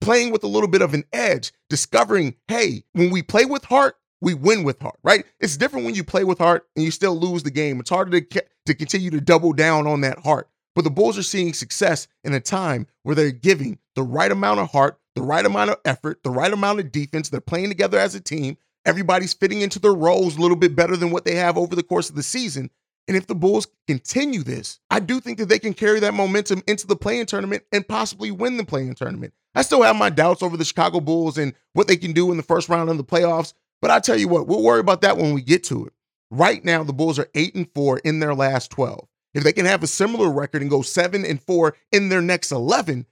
Playing 0.01 0.31
with 0.31 0.43
a 0.43 0.48
little 0.48 0.67
bit 0.67 0.81
of 0.81 0.93
an 0.93 1.03
edge, 1.13 1.51
discovering, 1.70 2.36
hey, 2.48 2.84
when 2.93 3.12
we 3.12 3.22
play 3.22 3.46
with 3.46 3.65
heart, 3.65 3.96
we 4.21 4.33
win 4.33 4.63
with 4.63 4.79
heart, 4.79 4.99
right? 5.03 5.25
It's 5.39 5.57
different 5.57 5.85
when 5.85 5.95
you 5.95 6.03
play 6.03 6.23
with 6.23 6.37
heart 6.37 6.67
and 6.75 6.85
you 6.85 6.91
still 6.91 7.19
lose 7.19 7.43
the 7.43 7.51
game. 7.51 7.79
It's 7.79 7.89
harder 7.89 8.21
to, 8.21 8.43
to 8.67 8.73
continue 8.73 9.09
to 9.09 9.21
double 9.21 9.51
down 9.51 9.87
on 9.87 10.01
that 10.01 10.19
heart. 10.19 10.47
But 10.75 10.83
the 10.83 10.91
Bulls 10.91 11.17
are 11.17 11.23
seeing 11.23 11.53
success 11.53 12.07
in 12.23 12.33
a 12.33 12.39
time 12.39 12.87
where 13.03 13.15
they're 13.15 13.31
giving 13.31 13.79
the 13.95 14.03
right 14.03 14.31
amount 14.31 14.61
of 14.61 14.71
heart, 14.71 14.99
the 15.15 15.21
right 15.21 15.45
amount 15.45 15.71
of 15.71 15.77
effort, 15.83 16.23
the 16.23 16.29
right 16.29 16.53
amount 16.53 16.79
of 16.79 16.91
defense. 16.91 17.29
They're 17.29 17.41
playing 17.41 17.69
together 17.69 17.99
as 17.99 18.15
a 18.15 18.21
team. 18.21 18.57
Everybody's 18.85 19.33
fitting 19.33 19.61
into 19.61 19.79
their 19.79 19.93
roles 19.93 20.37
a 20.37 20.41
little 20.41 20.55
bit 20.55 20.75
better 20.75 20.95
than 20.95 21.11
what 21.11 21.25
they 21.25 21.35
have 21.35 21.57
over 21.57 21.75
the 21.75 21.83
course 21.83 22.09
of 22.09 22.15
the 22.15 22.23
season. 22.23 22.69
And 23.07 23.17
if 23.17 23.27
the 23.27 23.35
Bulls 23.35 23.67
continue 23.87 24.43
this, 24.43 24.79
I 24.89 24.99
do 24.99 25.19
think 25.19 25.39
that 25.39 25.49
they 25.49 25.59
can 25.59 25.73
carry 25.73 25.99
that 25.99 26.13
momentum 26.13 26.63
into 26.67 26.87
the 26.87 26.95
play-in 26.95 27.25
tournament 27.25 27.63
and 27.71 27.87
possibly 27.87 28.31
win 28.31 28.57
the 28.57 28.63
play-in 28.63 28.95
tournament. 28.95 29.33
I 29.53 29.63
still 29.63 29.81
have 29.81 29.97
my 29.97 30.09
doubts 30.09 30.41
over 30.41 30.55
the 30.55 30.63
Chicago 30.63 31.01
Bulls 31.01 31.37
and 31.37 31.53
what 31.73 31.87
they 31.87 31.97
can 31.97 32.13
do 32.13 32.31
in 32.31 32.37
the 32.37 32.43
first 32.43 32.69
round 32.69 32.89
of 32.89 32.97
the 32.97 33.03
playoffs, 33.03 33.53
but 33.81 33.91
I 33.91 34.00
tell 34.00 34.17
you 34.17 34.27
what, 34.27 34.47
we'll 34.47 34.63
worry 34.63 34.79
about 34.79 35.01
that 35.01 35.17
when 35.17 35.33
we 35.33 35.41
get 35.41 35.63
to 35.65 35.85
it. 35.85 35.93
Right 36.29 36.63
now, 36.63 36.83
the 36.83 36.93
Bulls 36.93 37.19
are 37.19 37.29
8 37.35 37.55
and 37.55 37.67
4 37.73 38.00
in 38.00 38.19
their 38.19 38.33
last 38.33 38.71
12. 38.71 39.07
If 39.33 39.43
they 39.43 39.53
can 39.53 39.65
have 39.65 39.83
a 39.83 39.88
similar 39.88 40.29
record 40.29 40.61
and 40.61 40.71
go 40.71 40.81
7 40.81 41.25
and 41.25 41.41
4 41.41 41.75
in 41.91 42.09
their 42.09 42.21
next 42.21 42.51
11, 42.51 43.05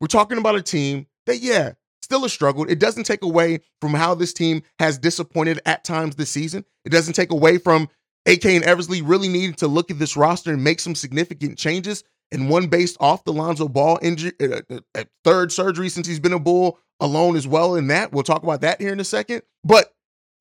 we're 0.00 0.06
talking 0.06 0.38
about 0.38 0.56
a 0.56 0.62
team 0.62 1.06
that 1.26 1.38
yeah, 1.38 1.72
still 2.02 2.24
a 2.24 2.28
struggle. 2.28 2.64
It 2.68 2.78
doesn't 2.78 3.04
take 3.04 3.22
away 3.22 3.60
from 3.80 3.94
how 3.94 4.14
this 4.14 4.32
team 4.32 4.62
has 4.78 4.98
disappointed 4.98 5.60
at 5.64 5.84
times 5.84 6.16
this 6.16 6.30
season. 6.30 6.64
It 6.84 6.90
doesn't 6.90 7.14
take 7.14 7.30
away 7.30 7.58
from 7.58 7.88
AK 8.26 8.44
and 8.46 8.64
Eversley 8.64 9.02
really 9.02 9.28
needing 9.28 9.54
to 9.54 9.68
look 9.68 9.90
at 9.90 9.98
this 9.98 10.16
roster 10.16 10.52
and 10.52 10.62
make 10.62 10.80
some 10.80 10.94
significant 10.94 11.58
changes. 11.58 12.04
And 12.30 12.48
one 12.48 12.68
based 12.68 12.96
off 13.00 13.24
the 13.24 13.32
Lonzo 13.32 13.68
Ball 13.68 13.98
injury, 14.00 14.32
uh, 14.40 14.60
uh, 14.70 14.80
uh, 14.94 15.04
third 15.24 15.52
surgery 15.52 15.88
since 15.88 16.06
he's 16.06 16.20
been 16.20 16.32
a 16.32 16.38
Bull 16.38 16.78
alone 17.00 17.36
as 17.36 17.46
well. 17.46 17.74
In 17.74 17.88
that, 17.88 18.12
we'll 18.12 18.22
talk 18.22 18.42
about 18.42 18.62
that 18.62 18.80
here 18.80 18.92
in 18.92 19.00
a 19.00 19.04
second. 19.04 19.42
But 19.64 19.92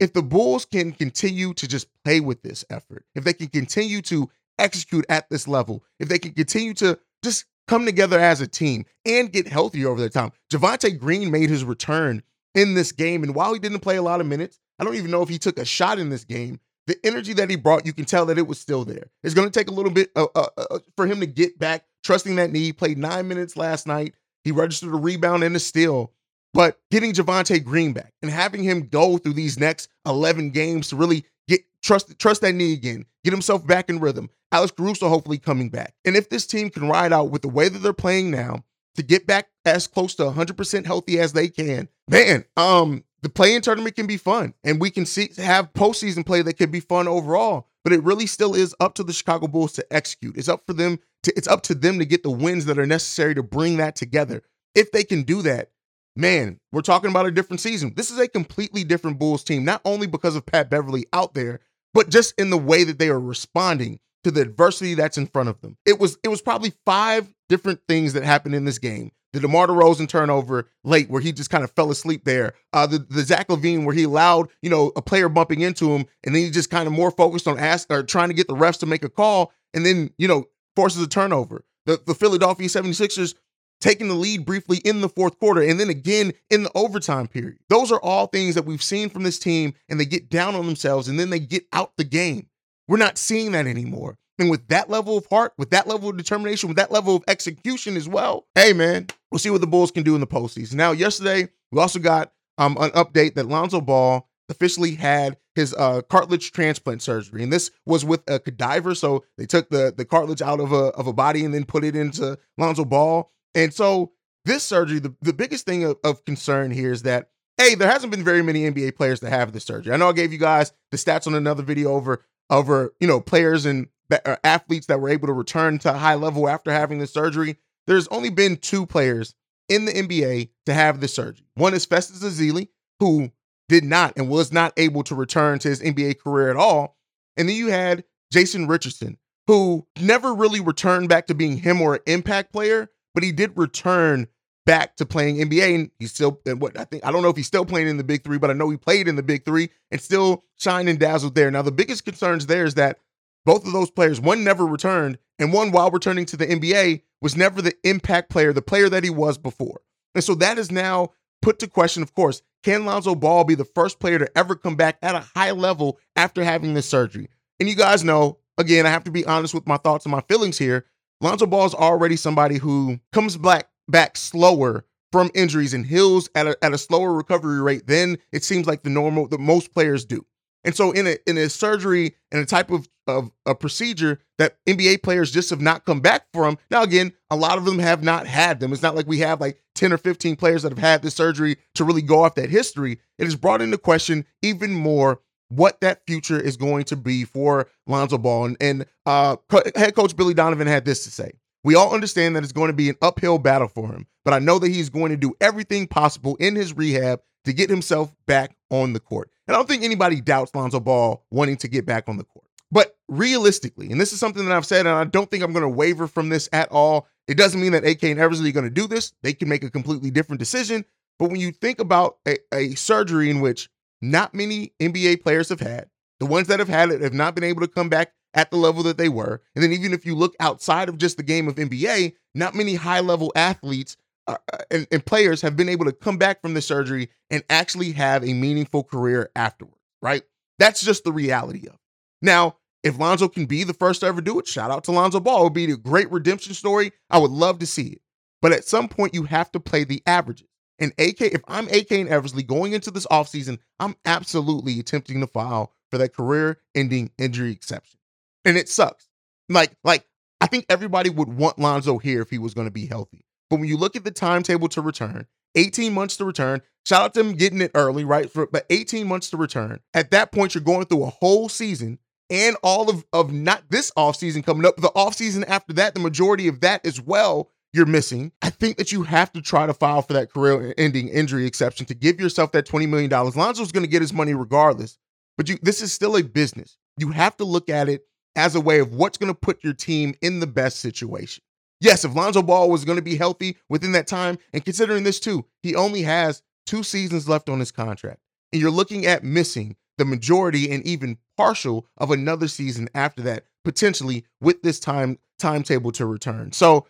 if 0.02 0.14
the 0.14 0.24
Bulls 0.24 0.66
can 0.66 0.92
continue 0.92 1.54
to 1.54 1.68
just 1.68 1.88
play 2.04 2.20
with 2.20 2.42
this 2.42 2.66
effort, 2.70 3.06
if 3.16 3.24
they 3.24 3.34
can 3.34 3.48
continue 3.48 4.02
to 4.02 4.30
execute 4.58 5.06
at 5.08 5.30
this 5.30 5.48
level, 5.48 5.84
if 6.00 6.10
they 6.10 6.20
can 6.20 6.34
continue 6.34 6.74
to 6.74 7.00
just 7.24 7.46
come 7.68 7.86
together 7.86 8.20
as 8.20 8.42
a 8.42 8.48
team 8.48 8.84
and 9.06 9.32
get 9.32 9.48
healthier 9.48 9.88
over 9.88 10.02
the 10.02 10.10
time. 10.10 10.32
Javonte 10.52 11.00
Green 11.00 11.32
made 11.32 11.50
his 11.50 11.64
return 11.64 12.24
in 12.56 12.74
this 12.74 12.92
game. 12.92 13.24
And 13.24 13.36
while 13.36 13.54
he 13.54 13.60
didn't 13.60 13.80
play 13.80 13.96
a 13.96 14.02
lot 14.02 14.20
of 14.20 14.28
minutes, 14.28 14.60
I 14.80 14.84
don't 14.84 14.96
even 14.96 15.12
know 15.12 15.22
if 15.22 15.30
he 15.30 15.38
took 15.38 15.60
a 15.60 15.66
shot 15.66 16.00
in 16.00 16.10
this 16.10 16.24
game. 16.24 16.60
The 16.88 16.98
energy 17.06 17.34
that 17.34 17.50
he 17.50 17.56
brought, 17.56 17.86
you 17.86 17.94
can 17.94 18.06
tell 18.06 18.26
that 18.26 18.40
it 18.40 18.48
was 18.48 18.60
still 18.60 18.84
there. 18.84 19.12
It's 19.24 19.36
going 19.36 19.50
to 19.50 19.58
take 19.58 19.70
a 19.70 19.74
little 19.74 19.92
bit 19.92 20.10
uh, 20.16 20.26
uh, 20.34 20.48
uh, 20.58 20.80
for 20.98 21.06
him 21.06 21.20
to 21.20 21.28
get 21.28 21.60
back, 21.60 21.86
trusting 22.04 22.36
that 22.36 22.52
knee. 22.52 22.62
He 22.62 22.74
played 22.74 22.98
nine 22.98 23.28
minutes 23.28 23.56
last 23.56 23.86
night. 23.86 24.16
He 24.44 24.52
registered 24.52 24.92
a 24.92 24.98
rebound 24.98 25.44
and 25.44 25.56
a 25.56 25.60
steal. 25.60 26.12
But 26.54 26.80
getting 26.92 27.14
Javonte 27.14 27.64
Green 27.64 27.94
back 27.94 28.14
and 28.22 28.30
having 28.30 28.64
him 28.64 28.88
go 28.88 29.18
through 29.18 29.34
these 29.34 29.60
next 29.60 29.90
11 30.06 30.52
games 30.52 30.90
to 30.90 30.96
really 30.96 31.26
get 31.48 31.62
trust 31.82 32.18
trust 32.20 32.42
that 32.42 32.54
knee 32.54 32.74
again, 32.74 33.06
get 33.24 33.32
himself 33.32 33.66
back 33.66 33.90
in 33.90 34.00
rhythm. 34.00 34.30
Alex 34.52 34.74
Caruso 34.76 35.08
hopefully 35.08 35.38
coming 35.38 35.70
back. 35.70 35.94
And 36.04 36.16
if 36.16 36.30
this 36.30 36.46
team 36.46 36.70
can 36.70 36.90
ride 36.90 37.14
out 37.14 37.32
with 37.32 37.42
the 37.42 37.48
way 37.48 37.70
that 37.70 37.80
they're 37.80 37.94
playing 37.94 38.32
now 38.32 38.64
to 38.96 39.04
get 39.04 39.26
back 39.26 39.48
as 39.64 39.88
close 39.88 40.16
to 40.16 40.24
100% 40.24 40.86
healthy 40.86 41.20
as 41.20 41.32
they 41.32 41.48
can, 41.48 41.88
man, 42.10 42.44
um, 42.58 43.06
the 43.22 43.30
play-in 43.30 43.62
tournament 43.62 43.96
can 43.96 44.08
be 44.08 44.18
fun, 44.18 44.54
and 44.64 44.82
we 44.82 44.90
can 44.90 45.06
see 45.06 45.30
have 45.38 45.72
postseason 45.74 46.26
play 46.26 46.42
that 46.42 46.58
can 46.58 46.72
be 46.72 46.80
fun 46.80 47.08
overall. 47.08 47.68
But 47.84 47.94
it 47.94 48.04
really 48.04 48.28
still 48.28 48.54
is 48.54 48.76
up 48.80 48.94
to 48.96 49.04
the 49.04 49.14
Chicago 49.14 49.48
Bulls 49.48 49.74
to 49.74 49.94
execute. 49.94 50.38
It's 50.38 50.50
up 50.50 50.66
for 50.68 50.74
them 50.74 51.00
to. 51.24 51.34
It's 51.36 51.48
up 51.48 51.64
to 51.64 51.76
them 51.76 51.98
to 52.00 52.06
get 52.06 52.24
the 52.24 52.30
wins 52.32 52.66
that 52.66 52.78
are 52.78 52.86
necessary 52.86 53.34
to 53.36 53.44
bring 53.44 53.78
that 53.78 53.96
together. 53.96 54.44
If 54.76 54.92
they 54.92 55.04
can 55.04 55.24
do 55.24 55.42
that, 55.44 55.70
man, 56.16 56.60
we're 56.72 56.82
talking 56.82 57.10
about 57.10 57.26
a 57.26 57.32
different 57.32 57.62
season. 57.62 57.94
This 57.96 58.12
is 58.12 58.20
a 58.20 58.28
completely 58.28 58.84
different 58.84 59.20
Bulls 59.20 59.44
team, 59.44 59.66
not 59.66 59.82
only 59.86 60.08
because 60.08 60.36
of 60.36 60.46
Pat 60.46 60.70
Beverley 60.70 61.06
out 61.14 61.34
there, 61.34 61.60
but 61.94 62.10
just 62.10 62.34
in 62.38 62.50
the 62.50 62.58
way 62.58 62.84
that 62.84 63.00
they 63.00 63.10
are 63.10 63.20
responding 63.20 64.00
to 64.24 64.32
the 64.32 64.42
adversity 64.42 64.94
that's 64.94 65.18
in 65.18 65.28
front 65.28 65.50
of 65.50 65.60
them. 65.62 65.78
It 65.86 66.00
was 66.00 66.18
it 66.24 66.28
was 66.28 66.42
probably 66.42 66.74
five 66.86 67.34
different 67.50 67.82
things 67.88 68.14
that 68.14 68.24
happened 68.24 68.56
in 68.56 68.66
this 68.66 68.78
game. 68.78 69.12
The 69.34 69.40
DeMar 69.40 69.68
DeRozan 69.68 70.10
turnover 70.10 70.68
late, 70.84 71.10
where 71.10 71.22
he 71.22 71.32
just 71.32 71.50
kind 71.50 71.64
of 71.64 71.72
fell 71.72 71.90
asleep 71.90 72.26
there. 72.26 72.54
Uh, 72.74 72.86
the 72.86 73.00
the 73.00 73.24
Zach 73.24 73.48
LaVine, 73.48 73.86
where 73.86 73.96
he 73.96 74.04
allowed 74.04 74.50
you 74.62 74.70
know 74.70 74.92
a 74.96 75.02
player 75.02 75.30
bumping 75.30 75.62
into 75.62 75.92
him, 75.92 76.06
and 76.24 76.36
then 76.36 76.44
he 76.44 76.52
just 76.52 76.70
kind 76.70 76.88
of 76.88 76.94
more 76.94 77.12
focused 77.12 77.48
on 77.48 77.58
ask 77.58 77.92
or 77.92 78.04
trying 78.04 78.28
to 78.28 78.36
get 78.36 78.48
the 78.48 78.56
refs 78.56 78.80
to 78.80 78.86
make 78.86 79.04
a 79.04 79.10
call, 79.10 79.52
and 79.74 79.86
then 79.86 80.12
you 80.18 80.28
know 80.28 80.46
forces 80.76 81.02
a 81.02 81.08
turnover. 81.08 81.64
The 81.86 82.00
the 82.06 82.14
Philadelphia 82.14 82.68
76ers 82.68 83.36
taking 83.82 84.08
the 84.08 84.14
lead 84.14 84.46
briefly 84.46 84.78
in 84.78 85.02
the 85.02 85.10
fourth 85.10 85.40
quarter 85.40 85.62
and 85.62 85.80
then 85.80 85.90
again 85.90 86.32
in 86.50 86.64
the 86.64 86.72
overtime 86.76 87.28
period. 87.28 87.58
Those 87.70 87.92
are 87.92 88.00
all 88.00 88.28
things 88.28 88.56
that 88.56 88.66
we've 88.66 88.84
seen 88.84 89.10
from 89.10 89.24
this 89.24 89.40
team, 89.40 89.74
and 89.90 90.00
they 90.00 90.06
get 90.06 90.30
down 90.30 90.56
on 90.56 90.66
themselves 90.66 91.08
and 91.08 91.20
then 91.20 91.30
they 91.30 91.40
get 91.40 91.66
out 91.74 91.98
the 91.98 92.04
game. 92.04 92.48
We're 92.88 92.98
not 92.98 93.18
seeing 93.18 93.52
that 93.54 93.68
anymore. 93.68 94.18
And 94.40 94.50
with 94.50 94.68
that 94.70 94.90
level 94.90 95.18
of 95.18 95.26
heart, 95.28 95.54
with 95.58 95.70
that 95.70 95.88
level 95.88 96.10
of 96.10 96.18
determination, 96.18 96.68
with 96.68 96.78
that 96.78 96.92
level 96.92 97.16
of 97.16 97.24
execution 97.28 97.96
as 97.96 98.08
well, 98.08 98.48
hey 98.56 98.74
man, 98.74 99.08
we'll 99.32 99.40
see 99.40 99.50
what 99.50 99.62
the 99.62 99.68
Bulls 99.68 99.92
can 99.92 100.04
do 100.04 100.16
in 100.16 100.22
the 100.22 100.28
postseason. 100.28 100.76
Now, 100.76 100.92
yesterday 100.92 101.50
we 101.72 101.80
also 101.80 102.00
got 102.00 102.34
um, 102.58 102.78
an 102.80 102.92
update 102.92 103.36
that 103.36 103.48
Lonzo 103.48 103.82
Ball 103.82 104.28
officially 104.50 104.96
had 104.96 105.38
his 105.56 105.74
uh, 105.74 106.02
cartilage 106.04 106.52
transplant 106.52 107.02
surgery, 107.02 107.44
and 107.44 107.52
this 107.52 107.72
was 107.86 108.06
with 108.06 108.24
a 108.30 108.40
cadaver. 108.40 108.96
So 108.96 109.26
they 109.38 109.46
took 109.46 109.70
the 109.70 109.94
the 109.96 110.06
cartilage 110.06 110.42
out 110.42 110.60
of 110.60 110.72
a 110.72 110.86
of 110.94 111.08
a 111.08 111.14
body 111.14 111.44
and 111.44 111.54
then 111.54 111.66
put 111.66 111.84
it 111.84 111.96
into 111.96 112.38
Lonzo 112.58 112.86
Ball. 112.86 113.32
And 113.56 113.74
so 113.74 114.12
this 114.46 114.64
surgery, 114.64 115.00
the, 115.00 115.16
the 115.22 115.34
biggest 115.34 115.66
thing 115.66 115.84
of, 115.84 115.98
of 116.04 116.26
concern 116.26 116.72
here 116.72 116.92
is 116.92 117.04
that 117.04 117.30
hey, 117.58 117.76
there 117.76 117.90
hasn't 117.90 118.12
been 118.12 118.24
very 118.24 118.42
many 118.42 118.62
NBA 118.62 118.96
players 118.96 119.20
that 119.20 119.30
have 119.30 119.52
this 119.52 119.66
surgery. 119.66 119.94
I 119.94 119.98
know 119.98 120.10
I 120.10 120.14
gave 120.14 120.32
you 120.32 120.40
guys 120.40 120.74
the 120.90 120.98
stats 120.98 121.28
on 121.28 121.36
another 121.36 121.62
video 121.64 121.94
over 121.94 122.26
over 122.50 122.94
you 123.00 123.08
know 123.08 123.22
players 123.22 123.66
and 123.66 123.88
uh, 124.12 124.36
athletes 124.44 124.88
that 124.88 125.00
were 125.00 125.10
able 125.10 125.28
to 125.28 125.34
return 125.34 125.78
to 125.80 125.94
high 125.94 126.16
level 126.16 126.50
after 126.50 126.72
having 126.72 127.00
the 127.00 127.08
surgery. 127.08 127.58
There's 127.88 128.08
only 128.08 128.30
been 128.30 128.58
two 128.58 128.86
players 128.86 129.36
in 129.70 129.86
the 129.86 129.92
NBA 129.92 130.50
to 130.66 130.74
have 130.74 131.00
this 131.00 131.14
surgery. 131.14 131.46
One 131.56 131.74
is 131.74 131.86
Festus 131.86 132.24
Ezeli, 132.24 132.70
who 133.00 133.32
did 133.70 133.84
not 133.84 134.14
and 134.18 134.30
was 134.30 134.52
not 134.52 134.74
able 134.78 135.04
to 135.04 135.16
return 135.16 135.60
to 135.60 135.70
his 135.70 135.82
NBA 135.82 136.20
career 136.20 136.50
at 136.50 136.58
all. 136.58 136.98
And 137.38 137.48
then 137.48 137.56
you 137.56 137.68
had 137.68 138.04
Jason 138.32 138.68
Richardson, 138.68 139.18
who 139.48 139.88
never 140.00 140.34
really 140.34 140.60
returned 140.60 141.10
back 141.10 141.28
to 141.28 141.34
being 141.34 141.58
him 141.58 141.82
or 141.82 141.96
an 141.96 142.02
impact 142.06 142.52
player, 142.52 142.90
but 143.14 143.24
he 143.24 143.32
did 143.32 143.52
return 143.56 144.28
back 144.66 144.96
to 144.98 145.06
playing 145.06 145.38
NBA. 145.38 145.76
And 145.76 145.92
he's 146.00 146.14
still 146.14 146.40
and 146.46 146.62
what 146.62 146.78
I 146.80 146.84
think 146.86 147.06
I 147.06 147.12
don't 147.12 147.22
know 147.22 147.30
if 147.30 147.38
he's 147.38 147.48
still 147.48 147.66
playing 147.66 147.88
in 147.88 147.98
the 147.98 148.04
big 148.04 148.24
three, 148.24 148.38
but 148.38 148.50
I 148.50 148.54
know 148.54 148.70
he 148.70 148.78
played 148.78 149.08
in 149.08 149.16
the 149.16 149.24
big 149.24 149.46
three 149.46 149.70
and 149.90 150.00
still 150.00 150.44
shined 150.58 150.90
and 150.90 151.00
dazzled 151.00 151.36
there. 151.36 151.52
Now, 151.52 151.62
the 151.62 151.72
biggest 151.72 152.06
concerns 152.06 152.46
there 152.46 152.66
is 152.66 152.76
that 152.76 153.00
both 153.46 153.66
of 153.66 153.74
those 153.74 153.90
players, 153.90 154.22
one 154.22 154.44
never 154.44 154.66
returned, 154.66 155.18
and 155.40 155.52
one 155.52 155.72
while 155.72 155.90
returning 155.90 156.26
to 156.26 156.38
the 156.38 156.46
NBA 156.46 157.02
was 157.22 157.36
never 157.36 157.62
the 157.62 157.74
impact 157.84 158.30
player, 158.30 158.54
the 158.54 158.62
player 158.62 158.90
that 158.90 159.04
he 159.04 159.10
was 159.10 159.38
before. 159.38 159.82
And 160.14 160.24
so 160.24 160.36
that 160.36 160.58
is 160.58 160.72
now 160.72 161.10
put 161.42 161.60
to 161.60 161.68
question, 161.68 162.04
of 162.04 162.14
course, 162.14 162.42
can 162.64 162.86
Lonzo 162.86 163.16
Ball 163.16 163.44
be 163.44 163.56
the 163.56 163.66
first 163.66 164.00
player 164.00 164.20
to 164.20 164.38
ever 164.38 164.56
come 164.56 164.76
back 164.76 164.98
at 165.02 165.16
a 165.16 165.26
high 165.36 165.52
level 165.52 166.00
after 166.16 166.44
having 166.44 166.74
this 166.74 166.88
surgery? 166.88 167.30
And 167.60 167.68
you 167.68 167.76
guys 167.76 168.04
know, 168.04 168.38
again, 168.58 168.86
I 168.86 168.90
have 168.90 169.04
to 169.06 169.12
be 169.12 169.26
honest 169.26 169.54
with 169.54 169.68
my 169.68 169.78
thoughts 169.78 170.06
and 170.06 170.12
my 170.12 170.22
feelings 170.22 170.58
here. 170.58 170.86
Lonzo 171.22 171.46
Ball 171.46 171.66
is 171.68 171.74
already 171.76 172.16
somebody 172.16 172.58
who 172.58 173.00
comes 173.14 173.38
back 173.38 173.70
back 173.88 174.18
slower 174.18 174.86
from 175.12 175.30
injuries 175.36 175.74
and 175.74 175.86
heals 175.86 176.30
at 176.36 176.48
a, 176.48 176.58
at 176.64 176.74
a 176.74 176.78
slower 176.78 177.14
recovery 177.14 177.62
rate 177.62 177.86
than 177.86 178.18
it 178.32 178.44
seems 178.44 178.66
like 178.66 178.84
the 178.84 178.90
normal 178.90 179.28
the 179.28 179.38
most 179.38 179.74
players 179.74 180.04
do. 180.04 180.26
And 180.64 180.76
so 180.76 180.92
in 180.92 181.08
a 181.08 181.18
in 181.28 181.38
a 181.38 181.50
surgery 181.50 182.16
and 182.32 182.42
a 182.42 182.46
type 182.46 182.72
of 182.72 182.88
of 183.08 183.32
a 183.46 183.54
procedure 183.54 184.20
that 184.38 184.58
NBA 184.68 185.04
players 185.04 185.32
just 185.32 185.50
have 185.50 185.62
not 185.62 185.86
come 185.86 186.02
back 186.02 186.26
from. 186.34 186.58
Now 186.70 186.84
again, 186.84 187.14
a 187.30 187.36
lot 187.36 187.58
of 187.58 187.66
them 187.66 187.80
have 187.80 188.04
not 188.04 188.28
had 188.28 188.60
them. 188.60 188.72
It's 188.74 188.84
not 188.84 188.96
like 188.96 189.08
we 189.08 189.20
have 189.20 189.42
like 189.42 189.62
10 189.76 189.92
or 189.92 189.98
15 189.98 190.36
players 190.36 190.64
that 190.64 190.72
have 190.72 190.78
had 190.78 191.02
this 191.02 191.16
surgery 191.16 191.58
to 191.76 191.84
really 191.84 192.02
go 192.02 192.24
off 192.24 192.36
that 192.36 192.50
history. 192.50 193.00
It 193.18 193.26
has 193.26 193.36
brought 193.36 193.62
into 193.62 193.78
question 193.78 194.26
even 194.42 194.72
more 194.72 195.20
what 195.52 195.82
that 195.82 196.02
future 196.08 196.40
is 196.40 196.58
going 196.58 196.86
to 196.86 196.96
be 196.96 197.26
for 197.26 197.68
Lonzo 197.88 198.18
Ball. 198.18 198.46
And, 198.46 198.58
and 198.62 198.86
uh, 199.06 199.36
head 199.76 199.96
coach 199.96 200.16
Billy 200.16 200.34
Donovan 200.34 200.68
had 200.68 200.86
this 200.86 201.04
to 201.04 201.12
say. 201.12 201.32
We 201.64 201.76
all 201.76 201.94
understand 201.94 202.36
that 202.36 202.44
it's 202.44 202.54
going 202.54 202.70
to 202.70 202.76
be 202.76 202.90
an 202.90 202.96
uphill 203.02 203.38
battle 203.38 203.68
for 203.68 203.88
him, 203.88 204.08
but 204.26 204.34
I 204.34 204.40
know 204.40 204.58
that 204.58 204.70
he's 204.70 204.90
going 204.90 205.12
to 205.12 205.18
do 205.18 205.34
everything 205.40 205.86
possible 205.86 206.36
in 206.38 206.56
his 206.56 206.76
rehab 206.76 207.22
to 207.46 207.54
get 207.54 207.70
himself 207.70 208.14
back 208.26 208.56
on 208.72 208.94
the 208.94 209.00
court. 209.00 209.30
And 209.48 209.56
I 209.56 209.60
don't 209.60 209.68
think 209.68 209.84
anybody 209.84 210.22
doubts 210.22 210.56
Lonzo 210.56 210.80
Ball 210.80 211.24
wanting 211.30 211.58
to 211.58 211.68
get 211.68 211.86
back 211.86 212.08
on 212.08 212.18
the 212.18 212.24
court. 212.24 212.46
But 212.72 212.96
realistically, 213.10 213.92
and 213.92 214.00
this 214.00 214.14
is 214.14 214.20
something 214.20 214.46
that 214.46 214.56
I've 214.56 214.66
said, 214.66 214.88
and 214.88 214.96
I 214.96 215.04
don't 215.04 215.30
think 215.30 215.44
I'm 215.44 215.52
going 215.52 215.64
to 215.64 215.70
waver 215.70 216.08
from 216.08 216.30
this 216.30 216.48
at 216.54 216.72
all. 216.72 217.08
It 217.28 217.36
doesn't 217.36 217.60
mean 217.60 217.74
that 217.74 217.86
AK 217.86 218.04
and 218.04 218.20
Eversley 218.20 218.50
are 218.50 218.54
going 218.54 218.64
to 218.64 218.70
do 218.70 218.88
this. 218.88 219.14
They 219.22 219.34
can 219.34 219.50
make 219.50 219.64
a 219.64 219.70
completely 219.70 220.10
different 220.10 220.40
decision. 220.40 220.86
But 221.20 221.30
when 221.30 221.40
you 221.40 221.52
think 221.52 221.80
about 221.80 222.18
a, 222.28 222.38
a 222.54 222.74
surgery 222.76 223.30
in 223.30 223.42
which 223.42 223.70
not 224.02 224.34
many 224.34 224.74
NBA 224.80 225.22
players 225.22 225.50
have 225.50 225.60
had, 225.60 225.90
the 226.20 226.26
ones 226.26 226.48
that 226.48 226.60
have 226.60 226.70
had 226.70 226.92
it 226.92 227.02
have 227.02 227.14
not 227.14 227.36
been 227.36 227.44
able 227.44 227.62
to 227.62 227.68
come 227.68 227.90
back 227.90 228.14
at 228.34 228.52
the 228.52 228.58
level 228.58 228.84
that 228.84 228.98
they 228.98 229.10
were. 229.10 229.42
And 229.56 229.64
then 229.64 229.74
even 229.74 229.94
if 229.94 230.06
you 230.06 230.16
look 230.16 230.36
outside 230.40 230.90
of 230.90 230.98
just 230.98 231.18
the 231.18 231.24
game 231.24 231.48
of 231.48 231.56
NBA, 231.56 232.14
not 232.34 232.56
many 232.56 232.76
high 232.76 233.02
level 233.02 233.32
athletes 233.36 233.98
uh, 234.28 234.38
uh, 234.54 234.58
and, 234.70 234.88
and 234.92 235.06
players 235.06 235.42
have 235.42 235.58
been 235.58 235.70
able 235.70 235.86
to 235.86 235.92
come 235.92 236.18
back 236.18 236.42
from 236.42 236.54
the 236.54 236.62
surgery 236.62 237.10
and 237.30 237.44
actually 237.50 237.92
have 237.92 238.24
a 238.24 238.34
meaningful 238.34 238.84
career 238.84 239.30
afterwards, 239.36 239.82
right? 240.02 240.24
That's 240.60 240.82
just 240.82 241.04
the 241.04 241.12
reality 241.12 241.68
of 241.68 241.74
it. 241.74 241.80
Now, 242.22 242.58
if 242.84 243.00
Lonzo 243.00 243.28
can 243.28 243.46
be 243.46 243.64
the 243.64 243.74
first 243.74 244.02
to 244.02 244.08
ever 244.08 244.22
do 244.22 244.40
it, 244.40 244.48
shout 244.48 244.72
out 244.72 244.84
to 244.86 244.92
Lonzo 244.92 245.20
Ball. 245.20 245.42
It 245.42 245.44
would 245.44 245.54
be 245.54 245.72
a 245.72 245.78
great 245.78 246.12
redemption 246.12 246.54
story. 246.54 246.92
I 247.10 247.18
would 247.18 247.32
love 247.32 247.60
to 247.60 247.66
see 247.66 247.88
it. 247.88 248.02
But 248.42 248.54
at 248.54 248.66
some 248.66 248.88
point, 248.88 249.14
you 249.14 249.24
have 249.24 249.52
to 249.52 249.60
play 249.60 249.84
the 249.84 250.02
averages. 250.06 250.48
And 250.82 250.92
AK, 250.98 251.22
if 251.22 251.42
I'm 251.48 251.68
AK 251.68 251.92
and 251.92 252.10
Eversley 252.10 252.44
going 252.44 252.74
into 252.74 252.92
this 252.92 253.06
offseason, 253.08 253.60
I'm 253.80 253.96
absolutely 254.04 254.80
attempting 254.80 255.22
to 255.22 255.28
file 255.28 255.72
for 255.92 256.00
that 256.00 256.16
career 256.16 256.60
ending 256.76 257.12
injury 257.18 257.52
exception. 257.52 258.00
And 258.44 258.58
it 258.58 258.68
sucks. 258.68 259.08
Like, 259.48 259.78
like 259.84 260.06
I 260.42 260.48
think 260.48 260.66
everybody 260.70 261.12
would 261.12 261.30
want 261.30 261.60
Lonzo 261.60 262.00
here 262.00 262.22
if 262.22 262.32
he 262.32 262.40
was 262.40 262.56
going 262.56 262.68
to 262.68 262.72
be 262.72 262.88
healthy. 262.88 263.26
But 263.50 263.60
when 263.60 263.70
you 263.70 263.78
look 263.78 263.96
at 263.96 264.04
the 264.04 264.12
timetable 264.12 264.70
to 264.70 264.82
return, 264.82 265.28
18 265.56 265.94
months 265.94 266.18
to 266.18 266.26
return, 266.26 266.62
shout 266.86 267.04
out 267.04 267.14
to 267.14 267.20
him 267.20 267.34
getting 267.34 267.62
it 267.62 267.72
early, 267.76 268.04
right? 268.04 268.32
For, 268.32 268.48
but 268.48 268.66
18 268.70 269.08
months 269.08 269.30
to 269.30 269.38
return. 269.38 269.82
At 269.94 270.12
that 270.12 270.32
point, 270.32 270.56
you're 270.56 270.64
going 270.64 270.86
through 270.86 271.04
a 271.04 271.10
whole 271.10 271.48
season 271.48 272.00
and 272.32 272.56
all 272.64 272.90
of, 272.90 273.06
of 273.12 273.32
not 273.32 273.64
this 273.70 273.92
offseason 273.92 274.44
coming 274.44 274.66
up, 274.66 274.78
the 274.78 274.90
offseason 274.96 275.44
after 275.48 275.74
that, 275.74 275.94
the 275.94 276.00
majority 276.00 276.48
of 276.48 276.62
that 276.62 276.86
as 276.86 277.00
well, 277.00 277.50
you're 277.74 277.86
missing. 277.86 278.32
I 278.42 278.50
think 278.50 278.78
that 278.78 278.92
you 278.92 279.04
have 279.04 279.32
to 279.34 279.42
try 279.42 279.66
to 279.66 279.74
file 279.74 280.02
for 280.02 280.14
that 280.14 280.32
career 280.32 280.74
ending 280.78 281.08
injury 281.08 281.46
exception 281.46 281.86
to 281.88 281.94
give 281.94 282.20
yourself 282.20 282.52
that 282.52 282.68
$20 282.68 282.88
million. 282.90 283.10
Lonzo's 283.10 283.72
going 283.72 283.86
to 283.86 283.90
get 283.92 284.02
his 284.02 284.14
money 284.14 284.34
regardless, 284.34 284.98
but 285.38 285.48
you 285.50 285.58
this 285.62 285.82
is 285.82 285.94
still 285.94 286.18
a 286.18 286.24
business. 286.24 286.78
You 286.98 287.10
have 287.12 287.38
to 287.38 287.46
look 287.46 287.70
at 287.70 287.90
it 287.90 288.06
as 288.36 288.56
a 288.56 288.62
way 288.62 288.80
of 288.80 288.94
what's 288.94 289.18
going 289.18 289.34
to 289.34 289.40
put 289.40 289.64
your 289.64 289.74
team 289.74 290.14
in 290.22 290.40
the 290.40 290.48
best 290.48 290.80
situation. 290.80 291.44
Yes, 291.80 292.06
if 292.06 292.16
Lonzo 292.16 292.44
Ball 292.44 292.70
was 292.70 292.86
going 292.86 292.98
to 292.98 293.04
be 293.04 293.16
healthy 293.16 293.58
within 293.68 293.94
that 293.94 294.08
time, 294.08 294.38
and 294.54 294.64
considering 294.64 295.04
this 295.04 295.20
too, 295.20 295.46
he 295.64 295.76
only 295.76 296.04
has 296.04 296.44
two 296.66 296.84
seasons 296.84 297.28
left 297.28 297.50
on 297.50 297.60
his 297.60 297.72
contract. 297.72 298.20
And 298.54 298.62
you're 298.62 298.70
looking 298.70 299.06
at 299.06 299.24
missing 299.24 299.76
the 299.98 300.06
majority 300.06 300.72
and 300.72 300.86
even 300.86 301.18
partial 301.38 301.88
of 301.98 302.12
another 302.12 302.48
season 302.48 302.88
after 302.94 303.22
that, 303.24 303.46
potentially 303.64 304.26
with 304.40 304.62
this 304.62 304.80
time 304.80 305.18
timetable 305.40 305.92
to 305.94 306.06
return. 306.06 306.52
So 306.52 306.86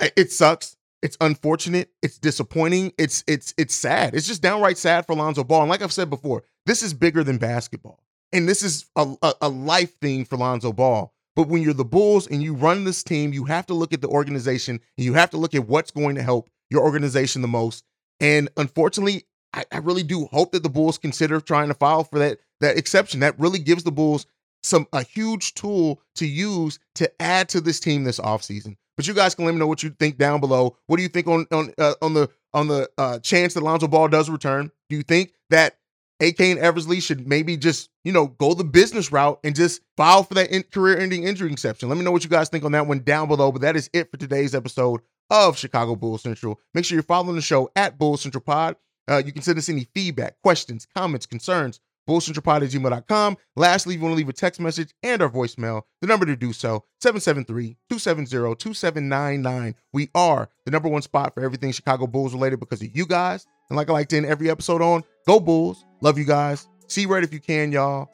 it 0.00 0.32
sucks. 0.32 0.76
It's 1.02 1.16
unfortunate. 1.20 1.90
It's 2.02 2.18
disappointing. 2.18 2.92
It's 2.98 3.24
it's 3.26 3.54
it's 3.56 3.74
sad. 3.74 4.14
It's 4.14 4.26
just 4.26 4.42
downright 4.42 4.78
sad 4.78 5.06
for 5.06 5.14
Lonzo 5.14 5.44
Ball. 5.44 5.62
And 5.62 5.70
like 5.70 5.82
I've 5.82 5.92
said 5.92 6.10
before, 6.10 6.44
this 6.66 6.82
is 6.82 6.92
bigger 6.92 7.24
than 7.24 7.38
basketball. 7.38 8.02
And 8.32 8.48
this 8.48 8.62
is 8.62 8.86
a, 8.96 9.14
a, 9.22 9.34
a 9.42 9.48
life 9.48 9.98
thing 9.98 10.24
for 10.24 10.36
Lonzo 10.36 10.72
Ball. 10.72 11.12
But 11.36 11.48
when 11.48 11.62
you're 11.62 11.72
the 11.72 11.84
Bulls 11.84 12.26
and 12.26 12.42
you 12.42 12.54
run 12.54 12.84
this 12.84 13.02
team, 13.02 13.32
you 13.32 13.44
have 13.44 13.66
to 13.66 13.74
look 13.74 13.92
at 13.92 14.02
the 14.02 14.08
organization 14.08 14.80
and 14.96 15.04
you 15.04 15.14
have 15.14 15.30
to 15.30 15.36
look 15.36 15.54
at 15.54 15.66
what's 15.66 15.90
going 15.90 16.16
to 16.16 16.22
help 16.22 16.50
your 16.68 16.82
organization 16.82 17.42
the 17.42 17.48
most. 17.48 17.84
And 18.20 18.48
unfortunately, 18.56 19.24
I, 19.52 19.64
I, 19.72 19.78
really 19.78 20.02
do 20.02 20.26
hope 20.26 20.52
that 20.52 20.62
the 20.62 20.68
Bulls 20.68 20.98
consider 20.98 21.40
trying 21.40 21.68
to 21.68 21.74
file 21.74 22.04
for 22.04 22.18
that 22.18 22.38
that 22.60 22.76
exception. 22.76 23.20
That 23.20 23.38
really 23.38 23.58
gives 23.58 23.84
the 23.84 23.90
Bulls 23.90 24.26
some 24.62 24.86
a 24.92 25.02
huge 25.02 25.54
tool 25.54 26.00
to 26.16 26.26
use 26.26 26.78
to 26.96 27.10
add 27.20 27.48
to 27.50 27.60
this 27.60 27.80
team 27.80 28.04
this 28.04 28.20
offseason. 28.20 28.76
But 29.00 29.06
you 29.06 29.14
guys 29.14 29.34
can 29.34 29.46
let 29.46 29.52
me 29.52 29.58
know 29.58 29.66
what 29.66 29.82
you 29.82 29.88
think 29.98 30.18
down 30.18 30.40
below. 30.40 30.76
What 30.86 30.98
do 30.98 31.02
you 31.02 31.08
think 31.08 31.26
on 31.26 31.46
on 31.50 31.72
uh, 31.78 31.94
on 32.02 32.12
the 32.12 32.28
on 32.52 32.68
the 32.68 32.90
uh, 32.98 33.18
chance 33.20 33.54
that 33.54 33.62
Lonzo 33.62 33.88
Ball 33.88 34.08
does 34.08 34.28
return? 34.28 34.70
Do 34.90 34.96
you 34.96 35.02
think 35.02 35.32
that 35.48 35.78
AK 36.20 36.38
and 36.40 36.58
Eversley 36.58 37.00
should 37.00 37.26
maybe 37.26 37.56
just, 37.56 37.88
you 38.04 38.12
know, 38.12 38.26
go 38.26 38.52
the 38.52 38.62
business 38.62 39.10
route 39.10 39.40
and 39.42 39.56
just 39.56 39.80
file 39.96 40.22
for 40.22 40.34
that 40.34 40.50
in- 40.50 40.64
career 40.64 40.98
ending 40.98 41.24
injury 41.24 41.50
exception. 41.50 41.88
Let 41.88 41.96
me 41.96 42.04
know 42.04 42.10
what 42.10 42.24
you 42.24 42.28
guys 42.28 42.50
think 42.50 42.62
on 42.62 42.72
that 42.72 42.86
one 42.86 43.00
down 43.00 43.26
below. 43.26 43.50
But 43.50 43.62
that 43.62 43.74
is 43.74 43.88
it 43.94 44.10
for 44.10 44.18
today's 44.18 44.54
episode 44.54 45.00
of 45.30 45.56
Chicago 45.56 45.96
Bulls 45.96 46.22
Central. 46.22 46.60
Make 46.74 46.84
sure 46.84 46.94
you're 46.96 47.02
following 47.02 47.36
the 47.36 47.40
show 47.40 47.70
at 47.74 47.98
Bulls 47.98 48.20
Central 48.20 48.42
Pod. 48.42 48.76
Uh, 49.08 49.22
you 49.24 49.32
can 49.32 49.40
send 49.40 49.56
us 49.56 49.70
any 49.70 49.88
feedback, 49.94 50.36
questions, 50.42 50.86
comments, 50.94 51.24
concerns, 51.24 51.80
bullcentralpod 52.10 52.64
at 52.64 52.70
gmail.com. 52.70 53.36
Lastly, 53.54 53.94
if 53.94 54.00
you 54.00 54.04
want 54.04 54.14
to 54.14 54.16
leave 54.16 54.28
a 54.28 54.32
text 54.32 54.60
message 54.60 54.92
and 55.02 55.22
our 55.22 55.30
voicemail, 55.30 55.82
the 56.00 56.08
number 56.08 56.26
to 56.26 56.34
do 56.34 56.52
so, 56.52 56.84
773-270-2799. 57.02 59.74
We 59.92 60.08
are 60.14 60.48
the 60.64 60.70
number 60.70 60.88
one 60.88 61.02
spot 61.02 61.34
for 61.34 61.44
everything 61.44 61.70
Chicago 61.72 62.06
Bulls 62.08 62.32
related 62.34 62.58
because 62.58 62.82
of 62.82 62.96
you 62.96 63.06
guys. 63.06 63.46
And 63.68 63.76
like 63.76 63.88
I 63.88 63.92
like 63.92 64.08
to 64.08 64.26
every 64.26 64.50
episode 64.50 64.82
on, 64.82 65.04
go 65.26 65.38
Bulls. 65.38 65.84
Love 66.00 66.18
you 66.18 66.24
guys. 66.24 66.66
See 66.88 67.06
red 67.06 67.22
if 67.22 67.32
you 67.32 67.38
can, 67.38 67.70
y'all. 67.70 68.10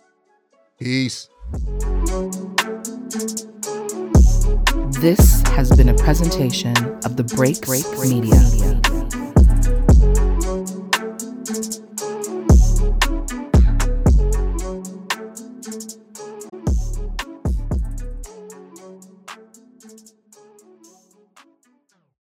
Peace. 0.79 1.31
This 5.01 5.41
has 5.47 5.75
been 5.75 5.89
a 5.89 5.95
presentation 5.95 6.77
of 7.05 7.17
the 7.17 7.25
Break 7.25 7.63
Break. 7.63 7.87
Media. 7.99 8.83